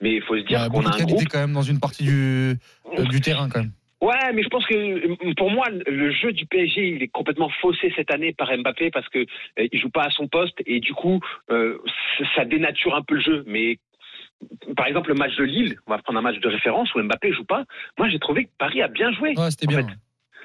[0.00, 1.28] mais il faut se dire a qu'on beaucoup a de un qualité groupe.
[1.28, 2.56] quand même dans une partie du,
[2.98, 3.72] euh, du terrain quand même.
[4.02, 7.50] Ouais, mais je pense que euh, pour moi, le jeu du PSG, il est complètement
[7.60, 10.80] faussé cette année par Mbappé parce que euh, il joue pas à son poste et
[10.80, 11.20] du coup,
[11.50, 11.78] euh,
[12.34, 13.44] ça- dénature un peu le jeu.
[13.46, 13.78] Mais
[14.74, 17.32] par exemple, le match de Lille, on va prendre un match de référence où Mbappé
[17.34, 17.64] joue pas.
[17.98, 19.34] Moi, j'ai trouvé que Paris a bien joué.
[19.36, 19.86] Ouais, c'était en bien.
[19.86, 19.94] fait.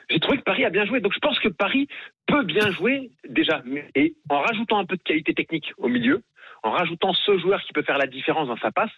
[0.10, 1.00] J'ai trouvé que Paris a bien joué.
[1.00, 1.88] Donc je pense que Paris
[2.28, 3.64] peut bien jouer déjà.
[3.96, 6.22] Et en rajoutant un peu de qualité technique au milieu,
[6.66, 8.90] en rajoutant ce joueur qui peut faire la différence dans sa passe,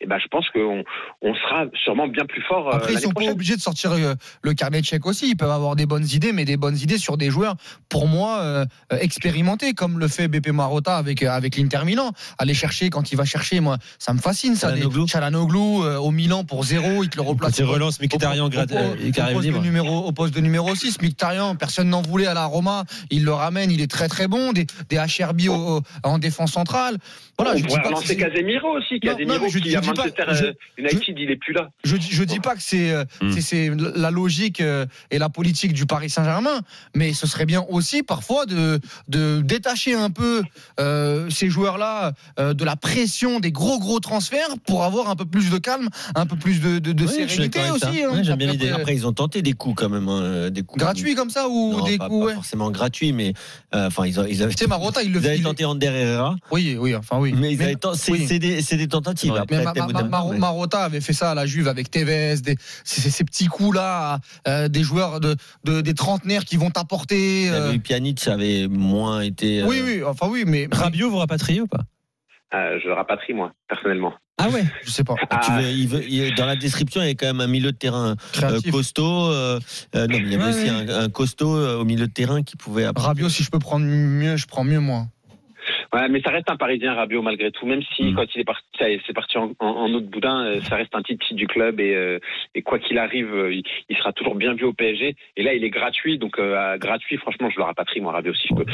[0.00, 0.82] et ben je pense qu'on
[1.20, 2.68] on sera sûrement bien plus fort.
[2.68, 5.28] euh, Après, ils sont pas obligés de sortir euh, le carnet de chèques aussi.
[5.30, 7.56] Ils peuvent avoir des bonnes idées, mais des bonnes idées sur des joueurs,
[7.90, 8.64] pour moi, euh,
[9.04, 12.12] expérimentés, comme le fait BP Marotta avec, euh, avec l'Inter Milan.
[12.38, 14.72] Aller chercher quand il va chercher, moi, ça me fascine, ça.
[14.72, 17.58] Des Chalanoglu euh, au Milan pour zéro, il te le replace.
[17.58, 20.40] Il relance Mkhitaryan au- au- au- qui au arrive poste de numéro, au poste de
[20.40, 20.98] numéro 6.
[21.02, 22.84] Mkhitaryan, personne n'en voulait à la Roma.
[23.10, 24.52] Il le ramène, il est très très bon.
[24.52, 26.96] Des, des HRB au- au- en défense centrale.
[27.38, 28.94] Voilà, on je dis pas que relancer c'est- Casemiro aussi.
[28.94, 30.04] Non, Casemiro non, je qui je dis pas-
[30.34, 31.70] je- euh, United, il est plus là.
[31.84, 33.32] Je dis, je dis pas que c'est euh, Hmm.
[33.32, 36.60] c'est- c'est la logique euh, et la politique du Paris Saint-Germain,
[36.94, 40.42] mais ce serait bien aussi parfois de, de détacher un peu
[40.78, 45.24] euh, ces joueurs-là euh, de la pression des gros gros transferts pour avoir un peu
[45.24, 48.02] plus de calme, un peu plus de, de, sérénité aussi.
[48.02, 48.22] hein.
[48.22, 48.70] J'aime bien l'idée.
[48.70, 51.48] euh, Après, ils ont tenté des coups quand même, hein, des coups gratuits comme ça
[51.48, 52.34] ou Non, des pas, coups pas ouais.
[52.34, 53.32] forcément gratuits, mais
[53.74, 54.52] euh, enfin ils, ont- ils avaient.
[54.54, 56.36] Tu sais, Marotta, il le Ils avaient tenté Ander Herrera.
[56.50, 57.34] Oui, oui, enfin oui.
[57.36, 58.26] Mais, c'est oui.
[58.28, 59.34] c'est des, c'est des tentatives.
[59.34, 62.56] Après, Mais Ma- Ma- Ma- Marotta avait fait ça à la Juve avec Tevez, des,
[62.84, 65.34] ces, ces petits coups là, euh, des joueurs de,
[65.64, 67.50] de- des trentenaires qui vont t'apporter.
[67.50, 69.62] Euh, Pjanic, avait moins été.
[69.62, 71.80] euh, Oui, oui, enfin oui, mais Rabiot vous rapatriez ou pas?
[72.54, 74.12] Euh, je rapatrie moi, personnellement.
[74.42, 74.64] Ah ouais?
[74.84, 75.14] Je sais pas.
[75.28, 77.46] Ah, tu veux- il veut- il- dans la description, il y a quand même un
[77.46, 78.70] milieu de terrain euh, Créatif.
[78.72, 79.26] costaud.
[79.26, 79.60] euh,
[79.94, 80.90] euh, non, mais il y avait Ouais, aussi ouais.
[80.90, 82.84] un, un costaud euh, au milieu de terrain qui pouvait.
[82.86, 85.06] apporter- Rabiot, si je peux prendre mieux, je prends mieux moi.
[85.92, 88.64] Ouais, mais ça reste un Parisien Rabiot malgré tout, même si quand il est parti,
[89.06, 91.94] c'est parti en, en, en autre boudin, euh, ça reste un titre du club et,
[91.94, 92.18] euh,
[92.54, 95.16] et quoi qu'il arrive, euh, il, il sera toujours bien vu au PSG.
[95.36, 98.48] Et là, il est gratuit, donc euh, gratuit, franchement, je le rapatrie moi Rabiot si
[98.50, 98.64] je peux.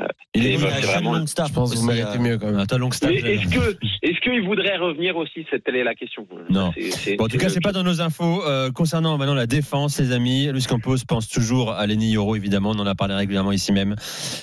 [0.00, 1.12] Euh, Il est c'est- vraiment.
[1.14, 2.64] Longstaff Je pense que vous méritez mieux quand même.
[2.78, 3.10] Longstaff.
[3.10, 6.26] Mais j'avais- est-ce que est-ce qu'il voudrait revenir aussi C'est telle est la question?
[6.50, 6.72] Non.
[6.74, 8.42] C'est- c'est- Bon, en tout cas, c'est pas dans nos infos.
[8.46, 12.70] Euh, concernant maintenant la défense, les amis, Luis Campos pense toujours à Lenny Euro, évidemment.
[12.70, 13.94] On en a parlé régulièrement ici même,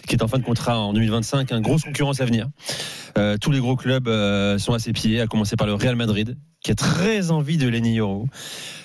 [0.07, 1.51] qui est en fin de contrat en 2025.
[1.51, 2.49] Un grosse concurrence à venir.
[3.17, 5.95] Euh, tous les gros clubs euh, sont à ses pieds, à commencer par le Real
[5.95, 8.27] Madrid, qui a très envie de Lenny Euro.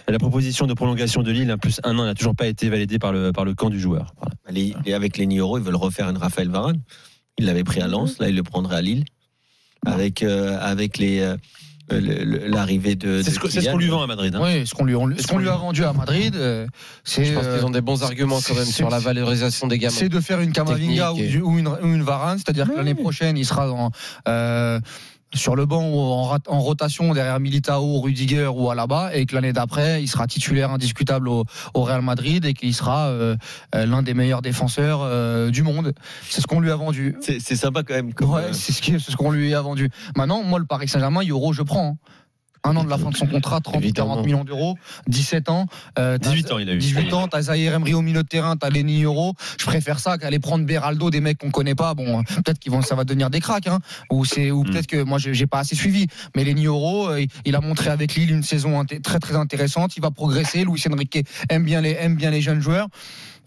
[0.08, 2.98] La proposition de prolongation de Lille, un plus un an, n'a toujours pas été validée
[2.98, 4.14] par le, par le camp du joueur.
[4.18, 4.34] Voilà.
[4.50, 6.80] les- les- avec les Euro, ils veulent refaire une Raphaël Varane.
[7.38, 9.04] Ils l'avaient pris à Lens, là, ils le prendraient à Lille.
[9.84, 11.36] Avec, euh, avec les, le- le-
[11.91, 13.22] l'arrivée de.
[13.22, 14.34] C'est de ce qu'on lui vend à Madrid.
[14.34, 14.41] hein.
[14.43, 16.66] Oui, ce qu'on lui, on- ce qu'on lui a vendu à Madrid, euh,
[17.05, 17.24] c'est.
[17.24, 19.95] Je pense qu'ils ont des bons euh, arguments quand même sur la valorisation des gamins.
[19.95, 20.53] C'est de faire une
[21.18, 23.91] et- du- ou une, ou une Varane, c'est-à-dire que l'année prochaine, il sera dans,
[24.28, 24.80] euh,
[25.37, 30.03] sur le banc ou en, rotation derrière Militao, Rudiger ou Alaba, et que l'année d'après,
[30.03, 33.37] il sera titulaire indiscutable au, au Real Madrid et qu'il sera euh,
[33.74, 35.93] euh, l'un des meilleurs défenseurs euh, du monde.
[36.28, 37.16] C'est ce qu'on lui a vendu.
[37.20, 38.12] C'est, sympa quand même.
[38.14, 39.91] Comme, Ouais, euh, c'est ce qui- c'est ce qu'on lui a vendu.
[40.16, 41.99] Maintenant, moi, le Paris Saint-Germain, Euro, je prends.
[42.03, 42.11] hein.
[42.66, 44.08] Un an de la fin de son contrat, 30, Évidemment.
[44.14, 45.66] 40 millions d'euros, 17 ans.
[45.98, 46.78] euh, t'as- 18 ans, il a eu.
[46.78, 49.34] 18 ans, t'as Zahir Emery au milieu de terrain, t'as Lenny Euro.
[49.60, 51.94] Je préfère ça qu'aller prendre Beraldo, des mecs qu'on connaît pas.
[51.94, 53.78] Bon, peut-être qu'ils vont, ça va devenir des cracks, hein.
[54.10, 54.70] Ou c'est, ou Mm.
[54.70, 56.06] peut-être que moi, j'ai pas assez suivi.
[56.34, 59.96] Mais Lenny Euro, euh, il a montré avec Lille une saison très très intéressante.
[59.96, 60.64] Il va progresser.
[60.64, 62.88] Luis Enrique aime bien les, aime bien les jeunes joueurs.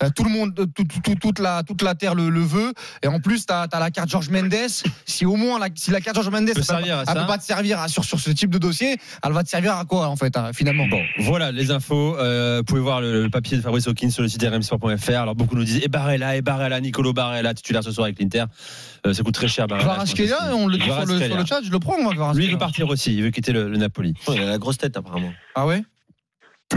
[0.01, 2.73] Euh, tout le monde, tout- tout- tout- toute, la, toute la terre le, le veut.
[3.03, 4.53] Et en plus, tu as, la carte Georges Mendes.
[5.05, 7.15] Si au moins la, si la carte Georges Mendes Peut servir à elle ça.
[7.15, 9.75] peut pas te servir à- sur, sur ce type de dossier, elle va te servir
[9.75, 10.87] à quoi en fait, hein, finalement?
[10.87, 12.15] Bon, voilà les infos.
[12.17, 15.09] Euh, vous pouvez voir le, le papier de Fabrice Hawkins sur le site rmsport.fr.
[15.09, 18.45] Alors beaucoup nous disent, et Barella, et Barella, Nicolo Barella, titulaire ce soir avec l'Inter.
[19.05, 19.67] Euh, ça coûte très cher.
[19.67, 20.03] Barella,
[20.53, 22.13] on le dit sur le, sur le chat, je le prends moi.
[22.33, 23.13] Lui, il veut partir aussi.
[23.15, 24.13] Il veut quitter le, le Napoli.
[24.27, 25.33] oh, il a la grosse tête apparemment.
[25.55, 25.83] Ah ouais?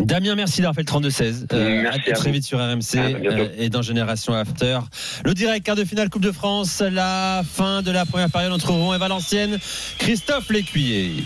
[0.01, 1.47] Damien, merci d'avoir fait le 32-16.
[1.53, 2.34] Euh, Merci à à très vous.
[2.34, 4.78] vite sur RMC euh, et dans Génération After.
[5.24, 8.70] Le direct quart de finale Coupe de France, la fin de la première période entre
[8.72, 9.59] Rouen et Valenciennes.
[9.99, 11.22] Christophe Lécuyer.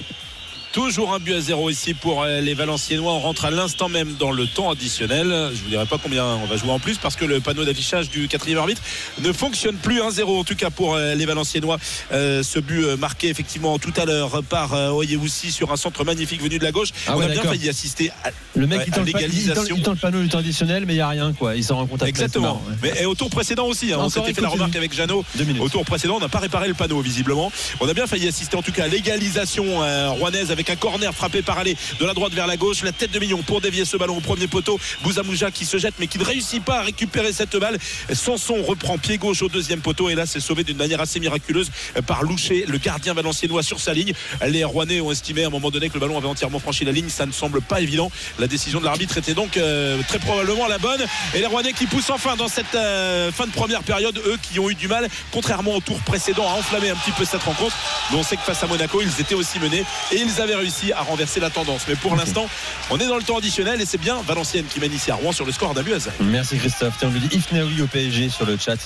[0.77, 3.15] Toujours un but à zéro ici pour euh, les Valenciennois.
[3.15, 5.29] On rentre à l'instant même dans le temps additionnel.
[5.55, 8.11] Je vous dirai pas combien on va jouer en plus parce que le panneau d'affichage
[8.11, 8.83] du quatrième arbitre
[9.23, 10.03] ne fonctionne plus.
[10.03, 11.79] 1-0 en tout cas pour euh, les Valenciennois.
[12.13, 16.43] Euh, ce but euh, marqué effectivement tout à l'heure par Oyewusi sur un centre magnifique
[16.43, 16.91] venu de la gauche.
[17.07, 19.77] Ah on a bien failli assister à, Le mec, à il, l'égalisation.
[19.79, 21.33] il tend le panneau du temps additionnel, mais il n'y a rien.
[21.33, 21.57] quoi.
[21.57, 22.11] Il s'en rend compte après.
[22.11, 22.63] Exactement.
[22.69, 22.77] ouais.
[22.83, 25.25] Mais et au tour précédent aussi, hein, on s'était fait la remarque avec Jeannot.
[25.59, 27.51] Au tour précédent, on n'a pas réparé le panneau visiblement.
[27.81, 31.15] On a bien failli assister en tout cas à l'égalisation euh, rouennaise avec un corner
[31.15, 32.83] frappé par aller de la droite vers la gauche.
[32.83, 34.79] La tête de million pour dévier ce ballon au premier poteau.
[35.03, 37.79] Bouzamouja qui se jette mais qui ne réussit pas à récupérer cette balle.
[38.13, 41.71] Sanson reprend pied gauche au deuxième poteau et là c'est sauvé d'une manière assez miraculeuse
[42.07, 44.13] par Loucher, le gardien valenciennois sur sa ligne.
[44.47, 46.93] Les Rouennais ont estimé à un moment donné que le ballon avait entièrement franchi la
[46.93, 47.09] ligne.
[47.09, 48.11] Ça ne semble pas évident.
[48.39, 51.05] La décision de l'arbitre était donc euh, très probablement la bonne.
[51.35, 54.59] Et les Rouennais qui poussent enfin dans cette euh, fin de première période, eux qui
[54.59, 57.77] ont eu du mal, contrairement au tour précédent, à enflammer un petit peu cette rencontre.
[58.11, 60.93] Mais on sait que face à Monaco, ils étaient aussi menés et ils avaient réussi
[60.93, 61.87] à renverser la tendance.
[61.89, 62.49] Mais pour l'instant,
[62.91, 65.33] on est dans le temps additionnel et c'est bien Valenciennes qui mène ici à Rouen
[65.33, 66.17] sur le score d'un but à zéro.
[66.21, 66.97] Merci Christophe.
[66.99, 68.77] Tiens, on nous dit Ifnaoui au PSG sur le chat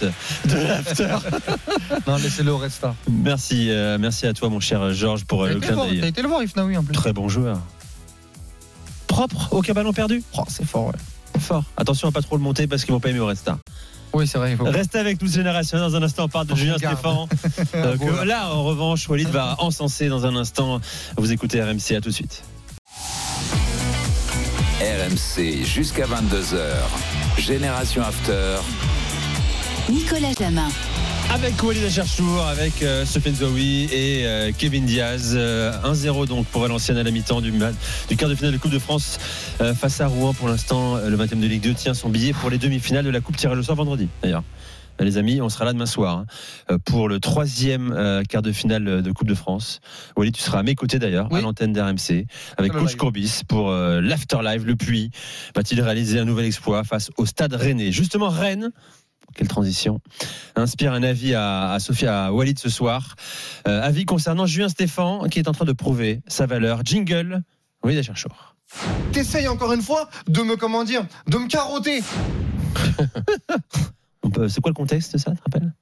[0.44, 1.16] de l'after.
[2.06, 2.94] Non, laissez-le au Resta.
[3.10, 6.00] Merci, euh, merci à toi, mon cher Georges, pour euh, le clin d'œil.
[6.00, 6.94] t'as été le voir, Ifnaoui, en plus.
[6.94, 7.58] Très bon joueur.
[9.06, 10.22] Propre, aucun ballon perdu?
[10.38, 11.40] Oh, c'est fort, ouais.
[11.40, 11.64] Fort.
[11.76, 13.58] Attention à pas trop le monter parce qu'ils vont pas aimer au Resta.
[14.12, 14.52] Oui, c'est vrai.
[14.52, 14.64] Il faut...
[14.64, 15.78] Restez avec nous, Génération.
[15.78, 16.76] Dans un instant, on parle de Julien.
[16.76, 17.26] Stéphane.
[17.74, 20.80] Euh, que là, en revanche, Walid va encenser dans un instant.
[21.16, 22.42] Vous écoutez RMC, à tout de suite.
[24.80, 27.38] RMC jusqu'à 22h.
[27.38, 28.56] Génération After.
[29.88, 30.68] Nicolas Jamin.
[31.32, 35.34] Avec Walid Acharchour, avec euh, Sofiane et euh, Kevin Diaz.
[35.36, 38.72] Euh, 1-0 donc pour Valenciennes à la mi-temps du, du quart de finale de Coupe
[38.72, 39.18] de France
[39.60, 40.34] euh, face à Rouen.
[40.34, 43.10] Pour l'instant, euh, le 20e de Ligue 2 tient son billet pour les demi-finales de
[43.10, 44.42] la Coupe tirage au sort vendredi d'ailleurs.
[44.98, 46.24] Les amis, on sera là demain soir
[46.68, 49.80] hein, pour le troisième euh, quart de finale de Coupe de France.
[50.14, 52.26] Walid, tu seras à mes côtés d'ailleurs, à l'antenne d'RMC,
[52.58, 52.96] avec Le Coach.
[52.96, 54.66] Courbis pour euh, l'After Live.
[54.66, 55.10] Le Puy
[55.56, 57.92] va-t-il réaliser un nouvel exploit face au Stade Rennais?
[57.92, 58.72] Justement, Rennes.
[59.34, 60.00] Quelle transition
[60.56, 63.16] Inspire un avis à, à Sophia à Walid ce soir.
[63.66, 66.80] Euh, avis concernant Julien Stéphan qui est en train de prouver sa valeur.
[66.84, 67.42] Jingle,
[67.82, 68.56] Walid Acharchour.
[69.12, 72.02] T'essayes encore une fois de me, comment dire, de me carotter.
[74.48, 75.72] C'est quoi le contexte, ça, tu te rappelles?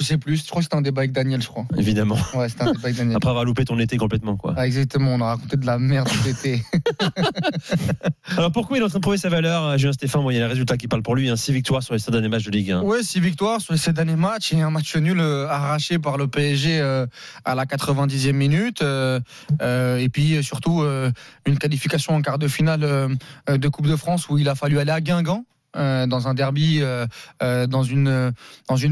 [0.00, 1.66] Je sais plus, je crois que c'était un débat avec Daniel, je crois.
[1.76, 2.16] Évidemment.
[2.34, 3.16] Ouais, c'était un débat avec Daniel.
[3.16, 4.54] Après avoir loupé ton été complètement, quoi.
[4.56, 6.64] Ah, exactement, on a raconté de la merde cet été.
[8.36, 10.34] Alors pourquoi il est en train de prouver sa valeur, euh, Julien Stéphan Bon, Il
[10.34, 11.30] y a les résultats qui parlent pour lui.
[11.36, 12.82] 6 victoires sur les 7 derniers matchs de Ligue 1.
[12.82, 16.16] Ouais, six victoires sur les sept derniers matchs et un match nul euh, arraché par
[16.16, 17.06] le PSG euh,
[17.44, 18.82] à la 90e minute.
[18.82, 19.20] euh,
[19.62, 21.10] euh, et puis surtout euh,
[21.46, 22.80] une qualification en quart de finale
[23.48, 25.44] de Coupe de France où il a fallu aller à Guingamp.
[25.76, 27.06] Euh, dans un derby, euh,
[27.42, 28.32] euh, dans une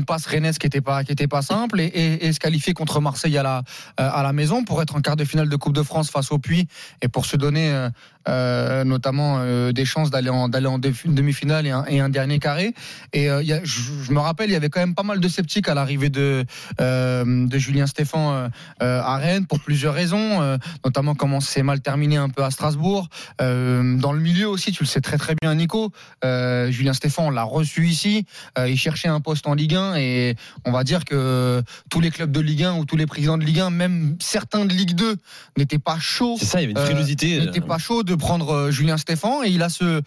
[0.06, 3.62] passe rennaise qui était pas simple et, se qualifier contre Marseille à la
[3.96, 6.38] à la maison pour être en quart de finale de Coupe de France face au
[6.38, 6.68] Puy
[7.02, 7.88] et pour se donner
[8.26, 12.08] euh, notamment euh, des chances d'aller en d'aller en demi- demi-finale et un, et un
[12.08, 12.74] dernier carré
[13.12, 15.02] et euh, il y a- je, je me rappelle il y avait quand même pas
[15.02, 16.44] mal de sceptiques à l'arrivée de
[16.78, 18.48] de Julien Stéphan
[18.80, 23.08] à Rennes pour plusieurs raisons notamment comment c'est mal terminé un peu à Strasbourg
[23.38, 25.92] dans le milieu aussi tu le sais très très bien Nico
[26.22, 28.26] Julien Stéphan on l'a reçu ici
[28.58, 32.30] il cherchait un poste en Ligue 1 et on va dire que tous les clubs
[32.30, 35.16] de Ligue 1 ou tous les présidents de Ligue 1 même certains de Ligue 2
[35.56, 37.40] n'étaient pas chauds C'est ça, il y avait une frilosité.
[37.40, 40.02] n'étaient pas chauds de prendre euh, Julien Stéphan et il a ce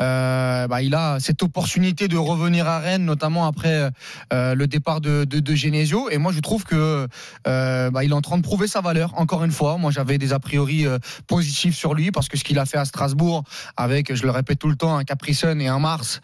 [0.00, 3.90] euh, bah, il a cette opportunité de revenir à Rennes, notamment après
[4.32, 6.10] euh, le départ de, de, Genesio.
[6.10, 7.06] Et moi, je trouve que
[7.44, 9.12] bah, il est en train de prouver sa valeur.
[9.16, 10.84] Encore une fois, moi, j'avais des a priori
[11.28, 13.44] positifs sur lui parce que ce qu'il a fait à Strasbourg,
[13.76, 16.20] avec, je le répète tout le temps, un Capricen et un Mars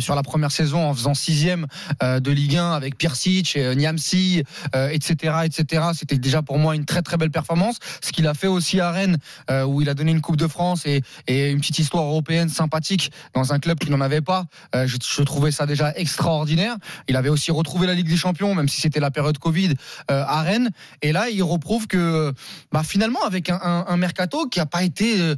[0.00, 1.66] sur la première saison en faisant sixième
[2.02, 4.42] de Ligue 1 avec Pirsic, euh, Niamsi,
[4.74, 5.84] etc., etc.
[5.94, 7.78] C'était déjà pour moi une très très belle performance.
[8.02, 9.18] Ce qu'il a fait aussi à Rennes,
[9.66, 11.02] où il a donné une Coupe de France et,
[11.50, 14.46] une petite histoire européenne sympathique dans un club qui n'en avait pas.
[14.74, 16.76] Euh, je, trouvais ça déjà extraordinaire.
[17.08, 19.74] Il avait aussi retrouvé la Ligue des Champions, même si c'était la période Covid
[20.10, 20.70] euh, à Rennes.
[21.02, 22.32] Et là, il reprouve que
[22.72, 25.34] bah, finalement, avec un, mercato qui n'a pas été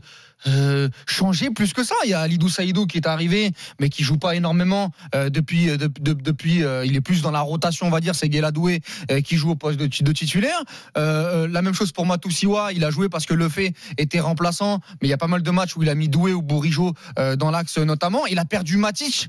[0.46, 1.94] euh, changé plus que ça.
[2.04, 5.70] Il y a Alidou Saïdou qui est arrivé, mais qui joue pas énormément euh, depuis.
[5.70, 8.14] euh, de- de- depuis, euh, il est plus dans la rotation, on va dire.
[8.14, 8.80] C'est Guéladoué
[9.24, 10.58] qui joue au poste de, titulaire.
[10.94, 12.72] La même chose pour Matoussiwa.
[12.72, 15.42] Il a joué parce que le fait était remplaçant, mais il y a pas mal
[15.42, 16.92] de matchs où il a mis Doué ou Bourigeau
[17.38, 18.26] dans l'axe notamment.
[18.26, 19.28] Il a perdu Matic.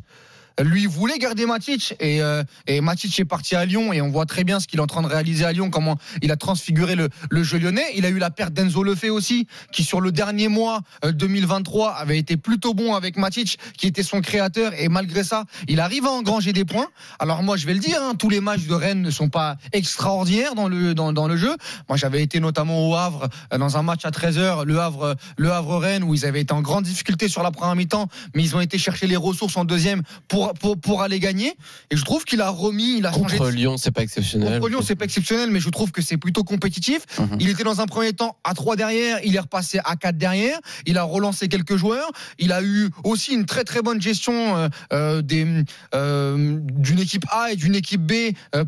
[0.60, 2.44] Lui voulait garder Matic et, euh,
[2.82, 5.02] Matic est parti à Lyon et on voit très bien ce qu'il est en train
[5.02, 7.86] de réaliser à Lyon, comment il a transfiguré le, jeu lyonnais.
[7.96, 11.92] Il a eu la perte d'Enzo Lefebvre aussi, qui sur le dernier mois euh, 2023
[11.92, 16.06] avait été plutôt bon avec Matic, qui était son créateur et malgré ça, il arrive
[16.06, 16.88] à engranger des points.
[17.20, 19.58] Alors moi je vais le dire, hein, tous les matchs de Rennes ne sont pas
[19.74, 21.56] extraordinaires dans le, dans, dans le jeu.
[21.88, 25.52] Moi j'avais été notamment au Havre euh, dans un match à 13h, le Havre, le
[25.52, 28.56] Havre Rennes où ils avaient été en grande difficulté sur la première mi-temps, mais ils
[28.56, 31.54] ont été chercher les ressources en deuxième pour, pour, pour aller gagner.
[31.92, 33.38] Et je trouve qu'il a remis, il a changé.
[33.38, 34.60] Contre Lyon, c'est pas exceptionnel.
[34.60, 37.02] Contre Lyon, c'est pas exceptionnel, mais je trouve que c'est plutôt compétitif.
[37.20, 37.38] Mhm.
[37.40, 40.60] Il était dans un premier temps à 3 derrière, il est repassé à 4 derrière,
[40.86, 44.70] il a relancé quelques joueurs, il a eu aussi une très très bonne gestion euh,
[44.94, 48.14] euh, des, euh, d'une équipe A et d'une équipe B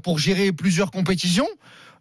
[0.03, 1.47] pour gérer plusieurs compétitions.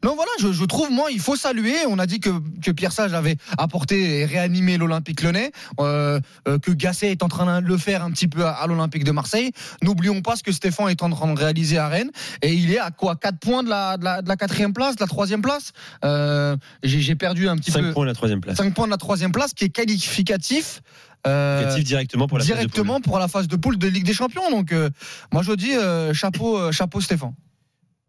[0.03, 1.75] Donc voilà, je, je trouve, moi, il faut saluer.
[1.89, 2.31] On a dit que,
[2.63, 7.29] que Pierre Sage avait apporté et réanimé l'Olympique lyonnais, euh, euh, que Gasset est en
[7.29, 9.51] train de le faire un petit peu à, à l'Olympique de Marseille.
[9.83, 12.11] N'oublions pas ce que Stéphane est en train de réaliser à Rennes.
[12.43, 13.17] Et il est à quoi?
[13.17, 15.73] 4 points de la, de la, de la quatrième place, de la troisième place?
[16.05, 17.93] Euh, J'ai perdu un petit 5 peu.
[17.93, 18.57] points de la troisième place.
[18.57, 20.81] 5 points de la troisième place, qui est qualificatif.
[21.27, 24.15] euh, directement pour la phase de directement pour la phase de poule de Ligue des
[24.15, 24.49] Champions.
[24.51, 24.91] Donc, euh,
[25.33, 27.33] moi, je dis euh, chapeau, chapeau Stéphane.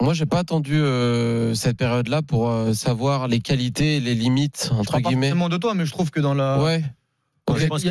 [0.02, 4.70] Moi, j'ai pas attendu euh, cette période-là pour euh, savoir les qualités, et les limites
[4.72, 5.28] entre Je pas guillemets.
[5.28, 6.62] forcément de toi, mais je trouve que dans la.
[6.62, 6.84] Ouais.
[7.50, 7.84] Moi, je pense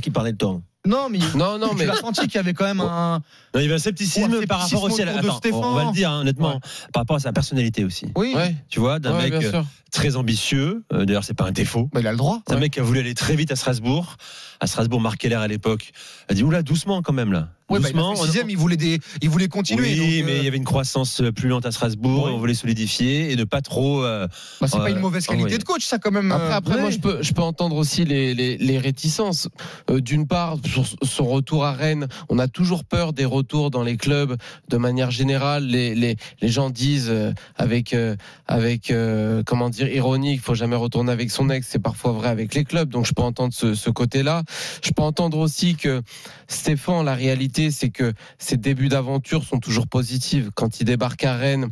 [0.00, 0.60] qu'il parlait de toi.
[0.86, 3.20] Non, mais non, non, tu mais l'as senti qu'il y avait quand même un.
[3.54, 5.18] Non, il y avait un scepticisme Ouais, par rapport aussi à la.
[5.18, 6.60] Attends, on va le dire hein, honnêtement,
[6.92, 8.06] par rapport à sa personnalité aussi.
[8.16, 8.32] Oui.
[8.34, 8.54] Ouais.
[8.68, 10.84] Tu vois, d'un Ouais, mec euh, très ambitieux.
[10.92, 11.88] euh, D'ailleurs, c'est pas un défaut.
[11.92, 12.42] Bah, il a le droit.
[12.46, 14.16] C'est un mec qui a voulu aller très vite à Strasbourg.
[14.62, 15.90] À Strasbourg, Marc Keller à l'époque
[16.28, 17.48] a dit oula, doucement quand même là.
[17.70, 18.14] Ouais, bah, il a doucement.
[18.16, 19.82] sixième, il voulait des, il voulait continuer.
[19.82, 22.28] oui, donc, euh, mais il y avait une croissance plus lente à Strasbourg.
[22.30, 24.04] On voulait solidifier et ne pas trop.
[24.04, 24.26] euh,
[24.60, 25.58] bah, c'est pas euh, une mauvaise qualité envoyer.
[25.58, 26.30] de coach, ça quand même.
[26.30, 29.48] Après, euh, après moi, je peux, je peux entendre aussi les, les, les réticences.
[29.88, 33.82] Euh, D'une part, sur son retour à Rennes, on a toujours peur des retours dans
[33.82, 34.36] les clubs
[34.68, 35.64] de manière générale.
[35.66, 38.16] Les, les, les gens disent euh, avec, euh,
[38.46, 41.66] avec euh, comment dire, ironie, qu'il faut jamais retourner avec son ex.
[41.68, 42.88] C'est parfois vrai avec les clubs.
[42.88, 44.42] Donc, je peux entendre ce, ce côté-là.
[44.82, 46.02] Je peux entendre aussi que
[46.48, 50.48] Stéphane, la réalité, c'est que ses débuts d'aventure sont toujours positifs.
[50.54, 51.68] Quand il débarque à Rennes,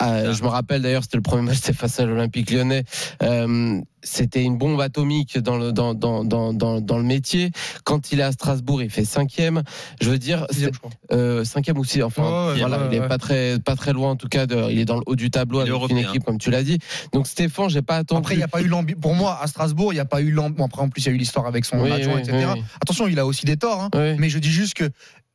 [0.00, 2.84] je me rappelle d'ailleurs, c'était le premier match, c'était face à l'Olympique lyonnais.
[3.22, 7.50] Euh, c'était une bombe atomique dans le, dans, dans, dans, dans, le métier.
[7.84, 9.62] Quand il est à Strasbourg, il fait cinquième.
[10.00, 10.90] Je veux dire, Sixième, c'est- je crois.
[11.12, 13.08] Euh, cinquième ou six, enfin, voilà, ouais, il est ouais.
[13.08, 14.46] pas très, pas très loin en tout cas.
[14.46, 15.98] De, il est dans le haut du tableau avec une européen.
[15.98, 16.78] équipe comme tu l'as dit.
[17.12, 18.18] Donc Stéphane, j'ai pas attendu.
[18.18, 19.00] Après, il n'y a pas eu l'ambition.
[19.00, 20.58] Pour moi, à Strasbourg, il n'y a pas eu l'ambition.
[20.58, 22.36] Bon, après, en plus, il y a eu l'histoire avec son Oui, adjoint, oui, etc.
[22.54, 22.64] oui, oui.
[22.82, 23.80] Attention, il a aussi des torts.
[23.82, 23.90] hein.
[23.94, 24.16] Oui.
[24.18, 24.88] Mais je dis juste que.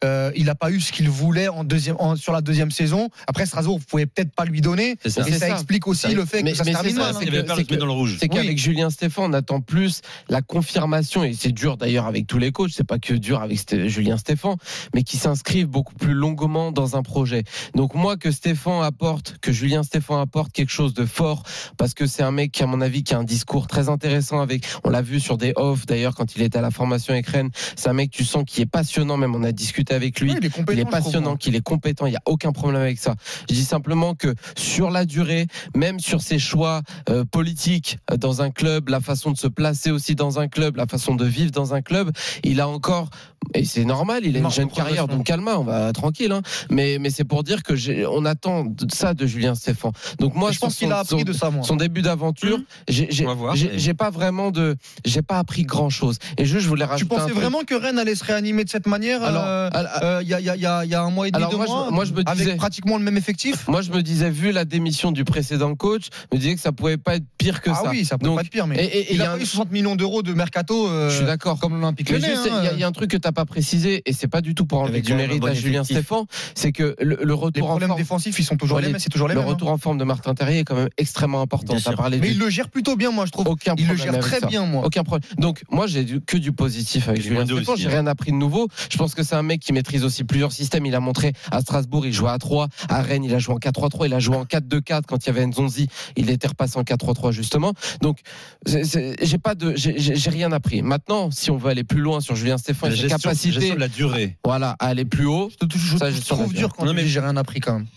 [0.03, 3.09] Euh, il n'a pas eu ce qu'il voulait en deuxième, en- sur la deuxième saison.
[3.27, 4.97] Après, Strasbourg, vous pouvez peut-être pas lui donner.
[5.05, 5.21] Ça.
[5.27, 5.49] Et ça, ça.
[5.49, 7.13] explique aussi Ça- le fait mais- que ça se termine ça, mal.
[7.13, 7.19] c'est hein.
[7.23, 8.17] Il que- avait peur c'est de se mettre que- dans le rouge.
[8.19, 8.57] C'est qu'avec Oui.
[8.57, 12.71] Julien Stéphane, on attend plus la confirmation, et c'est dur d'ailleurs avec tous les coachs,
[12.73, 14.55] c'est pas que dur avec Julien Stéphane,
[14.93, 17.43] mais qui s'inscrivent beaucoup plus longuement dans un projet.
[17.75, 21.43] Donc moi, que Stéphane apporte, que Julien Stéphane apporte quelque chose de fort,
[21.77, 24.39] parce que c'est un mec qui, à mon avis, qui a un discours très intéressant
[24.41, 27.27] avec, on l'a vu sur des off d'ailleurs quand il était à la formation avec
[27.27, 30.31] Rennes, c'est un mec, tu sens, qui est passionnant, même on a discuté avec lui.
[30.31, 30.73] Oui, il est.
[30.73, 31.37] Il passionnant, moi.
[31.37, 33.15] qu'il est compétent, il n'y a aucun problème avec ça.
[33.49, 38.41] Je dis simplement que sur la durée, même sur ses choix euh, politiques euh, dans
[38.41, 41.51] un club, la façon de se placer aussi dans un club, la façon de vivre
[41.51, 42.11] dans un club,
[42.43, 43.09] il a encore,
[43.53, 46.31] et c'est normal, il a une jeune carrière, donc calma, on va tranquille.
[46.31, 46.41] Hein.
[46.69, 49.91] Mais, mais c'est pour dire que j'ai- on attend de ça de Julien Stéphane.
[50.19, 51.63] Donc moi, je pense qu'il a appris son- de ça, moi.
[51.63, 54.75] son début d'aventure, j'ai- j'ai pas vraiment de,
[55.05, 56.17] j'ai pas appris grand chose.
[56.37, 57.41] Et juste, je voulais Tu rajouter un pensais truc.
[57.41, 60.33] vraiment que Rennes allait se réanimer de cette manière Alors, euh, alors, euh, il y,
[60.33, 61.51] a, il y a- il y a- il y a un mois et demi, Alors,
[61.51, 63.67] deux moi, je- mois, moi, je me disais- avec pratiquement le même effectif?
[63.67, 66.71] Moi, je me disais, vu la démission du précédent coach, je me disais que ça
[66.71, 67.89] pouvait pas être pire que Ah ça.
[67.89, 69.25] oui, ça peut Donc, pas être pire, mais et- et- et il il y a
[69.25, 71.59] a pas un- eu 60 millions d'euros de mercato euh, Je suis d'accord.
[71.59, 72.33] comme l'Olympique Mais Lyonnais.
[72.35, 74.13] juste, il hein, y, a- il y a un truc que t'as pas précisé, et
[74.13, 75.81] c'est pas du tout pour enlever Avec du quand même un mérite bon à Julien
[75.83, 75.97] effectif.
[75.97, 76.25] Stéphane,
[76.55, 78.87] c'est que le, le Les retour en problèmes forme, défensifs, ils sont toujours Ouais, les
[78.87, 78.99] les- mêmes.
[78.99, 79.49] C'est toujours les le mêmes.
[79.49, 79.53] hein.
[79.53, 81.73] retour en forme de Martin Terrier est quand même extrêmement important.
[81.73, 81.97] Bien T'as sûr.
[81.97, 83.47] parlé Mais du il le gère plutôt bien, moi, je trouve.
[83.47, 84.47] aucun Il le problème gère avec très ça.
[84.47, 84.85] bien, moi.
[84.85, 85.27] Aucun problème.
[85.37, 87.91] Donc moi j'ai du- que du positif avec Il est Julien moins aussi, J'ai hein.
[87.91, 88.67] rien appris de nouveau.
[88.89, 90.85] Je pense que c'est un mec qui maîtrise aussi plusieurs systèmes.
[90.85, 92.67] Il a montré à Strasbourg, il jouait à 3.
[92.89, 94.05] À Rennes, il a joué en 4-3-3.
[94.07, 95.87] Il a joué en 4-2-4 quand il y avait Nzonzi.
[96.15, 97.73] Il était repassé en 4-3-3 justement.
[98.01, 98.19] Donc
[98.65, 100.81] j'ai pas de, j'ai- rien appris.
[100.81, 103.79] Maintenant, si on veut aller plus loin sur Julien Stéphane, La gestion, capacité, gestion de
[103.79, 104.37] la durée.
[104.43, 105.49] voilà, à aller plus haut.
[105.61, 107.87] Je, je- Ça, je trouve dur quand Non, mais- j'ai rien appris quand même.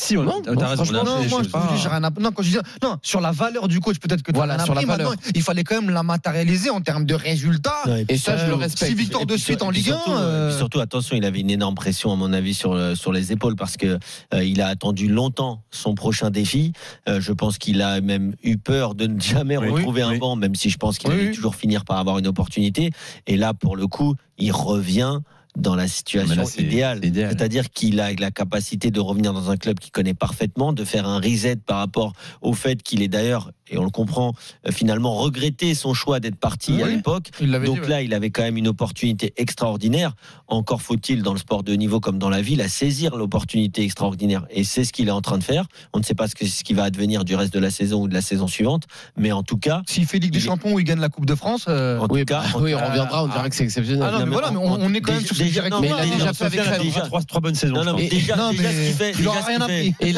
[0.00, 0.76] Si, on Non, non, raison.
[0.76, 1.42] franchement, on a Non, moi
[1.76, 2.22] je rien appris.
[2.22, 4.72] Non, quand je dis non, sur la valeur du coach, peut-être que tu Voilà, sur
[4.74, 5.10] la valeur.
[5.10, 7.74] Maintenant, il fallait quand même la matérialiser en termes de résultats.
[7.84, 8.90] Ouais, Et ça, je le Euh, respecte.
[8.92, 9.94] six victoires Et de puis suite en Ligue 1.
[9.96, 12.94] surtout, euh, puis surtout, attention, il avait une énorme pression, à mon avis, sur, le-
[12.94, 13.98] sur les épaules parce que
[14.34, 16.72] euh, il a attendu longtemps son prochain défi.
[17.08, 20.18] Euh, je pense qu'il a même eu peur de ne jamais Oui, retrouver un oui.
[20.18, 22.92] banc, même si je pense qu'il Oui, allait toujours finir par avoir une opportunité.
[23.26, 25.18] Et là, pour le coup, il revient
[25.58, 26.98] dans la situation là, idéale.
[27.02, 27.28] c'est idéal.
[27.30, 31.06] C'est-à-dire qu'il a la capacité de revenir dans un club qu'il connaît parfaitement, de faire
[31.06, 34.32] un reset par rapport au fait qu'il est d'ailleurs, et on le comprend,
[34.66, 37.30] euh, finalement regretté son choix d'être parti à l'époque.
[37.40, 37.88] Donc dit, ouais.
[37.88, 40.14] là, il avait quand même une opportunité extraordinaire.
[40.46, 44.46] Encore faut-il, dans le sport de niveau comme dans la vie, la saisir l'opportunité extraordinaire.
[44.50, 45.66] Et c'est ce qu'il est en train de faire.
[45.92, 48.02] On ne sait pas ce, que, ce qui va advenir du reste de la saison
[48.02, 48.84] ou de la saison suivante.
[49.18, 51.34] Mais en tout cas, S'il fait Ligue des Champions ou il gagne la Coupe de
[51.34, 51.66] France.
[51.68, 53.32] euh, en Oui, tout cas, bah, en- oui, on reviendra, on Ah.
[53.32, 54.08] dira que c'est exceptionnel.
[54.08, 55.74] Ah non, mais voilà, mais on, on est quand même sur ce déjà- direct.
[55.74, 56.82] non, mais il a déjà fait avec Rennes.
[56.82, 57.74] déjà- Trois, trois bonnes saisons.
[57.74, 58.18] Non, je non, mais pense.
[58.18, 59.94] déjà, Non, déjà mais ce qu'il fait, il rien appris.
[60.00, 60.14] Il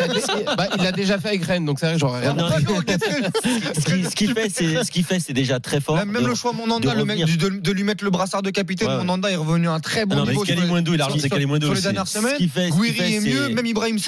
[0.56, 2.64] bah, il a déjà fait avec Rennes, donc c'est vrai que j'aurais rien Non, appris.
[3.74, 5.96] ce qu'il ce fait, c'est ce qu'il fait, c'est déjà très fort.
[5.96, 7.38] Même, le choix Monanda, de le mec, revenir.
[7.38, 8.88] de, de lui mettre le brassard de capitaine.
[8.88, 10.44] Monanda est revenu à un très bon Non, mais niveau.
[10.44, 10.62] il a sur-
[11.10, 11.28] relancé
[11.74, 13.98] les dernières semaines, Guiri est mieux, même Ibrahim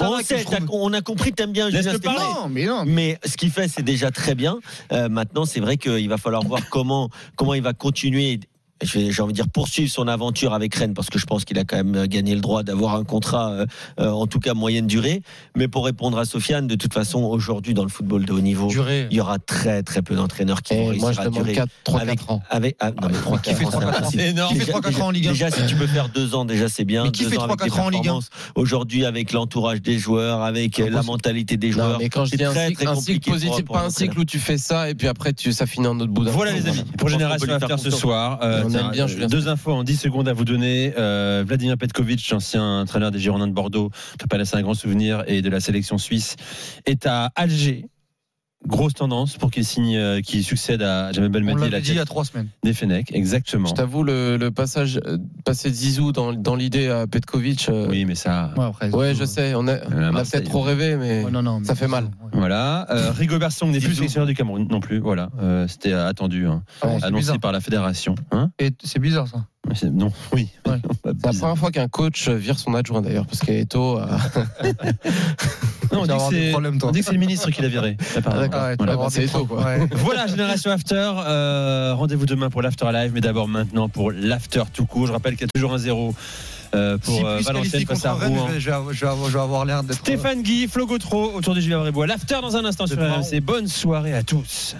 [0.69, 1.93] On a compris, t'aimes bien Julien.
[2.03, 2.83] Non, mais non.
[2.85, 4.59] Mais ce qu'il fait, c'est déjà très bien.
[4.91, 8.39] Euh, maintenant, c'est vrai qu'il va falloir voir comment, comment il va continuer
[8.85, 11.63] j'ai envie de dire poursuivre son aventure avec Rennes parce que je pense qu'il a
[11.63, 13.65] quand même euh, gagné le droit d'avoir un contrat, euh,
[13.99, 15.21] euh, en tout cas moyenne durée.
[15.55, 18.67] Mais pour répondre à Sofiane, de toute façon, aujourd'hui dans le football de haut niveau,
[18.67, 19.07] Durée.
[19.11, 21.53] il y aura très très peu d'entraîneurs qui vont moi, réussir je à durer.
[21.53, 22.41] 4, 3, avec, 4 ans.
[22.49, 24.53] avec, ah, non, mais 3, Qui fait 3, 4 ans C'est énorme.
[24.53, 26.35] Qui fait Déjà, 3, 4 ans en Ligue 1 déjà, si tu peux faire deux
[26.35, 27.03] ans, déjà c'est bien.
[27.03, 28.01] Mais qui Deux fait ans 3, avec des 4 ans en Ligue 1?
[28.03, 28.29] performances.
[28.55, 31.99] Aujourd'hui, avec l'entourage des joueurs, avec euh, la mentalité des joueurs.
[31.99, 34.25] mais quand je c'est dis un très, cycle, un positif, pour pas un cycle où
[34.25, 36.67] tu fais ça et puis après tu, ça finit en autre bout d'un Voilà les
[36.67, 38.39] amis, pour Génération faire After ce soir,
[38.73, 40.93] On tiens, aime bien Julien deux infos en 10 secondes à vous donner.
[40.97, 45.23] Euh, Vladimir Petkovic, ancien entraîneur des Girondins de Bordeaux, qui pas laissé un grand souvenir,
[45.27, 46.35] et de la sélection suisse,
[46.85, 47.85] est à Alger.
[48.67, 51.89] Grosse tendance pour qu'il signe, euh, qu'il succède à Jamel On Belmadi, l'avait la dit
[51.89, 52.47] il y a tête 3 semaines.
[52.63, 53.67] des Fenech, exactement.
[53.67, 57.67] Je t'avoue, le, le passage, euh, passer de Zizou dans, dans l'idée à Petkovic.
[57.69, 58.53] euh, Oui, mais ça.
[58.55, 61.41] Ouais, après, Ouais, je sais, on a, on a peut-être trop rêvé, mais Ouais, non,
[61.43, 62.05] non, mais ça fait mal.
[62.05, 62.29] ouais.
[62.31, 62.87] Voilà.
[62.89, 64.99] Euh, Rigobert Song n'est plus sélectionneur du Cameroun non plus.
[64.99, 65.29] Voilà.
[65.41, 66.63] Euh, C'était attendu, hein.
[66.81, 67.39] Ah annoncé bizarre.
[67.39, 68.15] par la fédération.
[68.31, 69.45] Hein Et c'est bizarre ça.
[69.91, 70.49] Non, oui.
[70.67, 70.77] Ouais.
[71.03, 73.99] C'est la première fois qu'un coach vire son adjoint d'ailleurs, parce qu'Eto.
[73.99, 74.05] Euh...
[75.91, 77.97] Non, on on dit que c'est le ministre qui l'a viré.
[78.15, 78.33] d'accord.
[78.35, 78.39] Ah
[78.69, 79.09] ouais, Voilà.
[79.09, 79.47] c'est problèmes.
[79.47, 79.63] quoi.
[79.63, 79.87] Ouais.
[79.91, 81.11] Voilà, Génération After.
[81.27, 85.05] Euh, Rendez-vous demain pour l'After Live, mais d'abord maintenant pour l'After tout court.
[85.07, 86.15] Je rappelle qu'il y a toujours un zéro
[86.73, 88.47] euh, pour Si euh, plus Valenciennes face à Rouen.
[88.47, 89.99] je vais- je vais avoir- je vais avoir- je vais avoir l'air d'être.
[89.99, 92.07] Stéphane Guy, Flo Gautreau, autour de Julien Brébois.
[92.07, 92.97] L'After dans un instant sur.
[92.97, 93.39] RMC.
[93.41, 94.75] Bonne soirée à tous.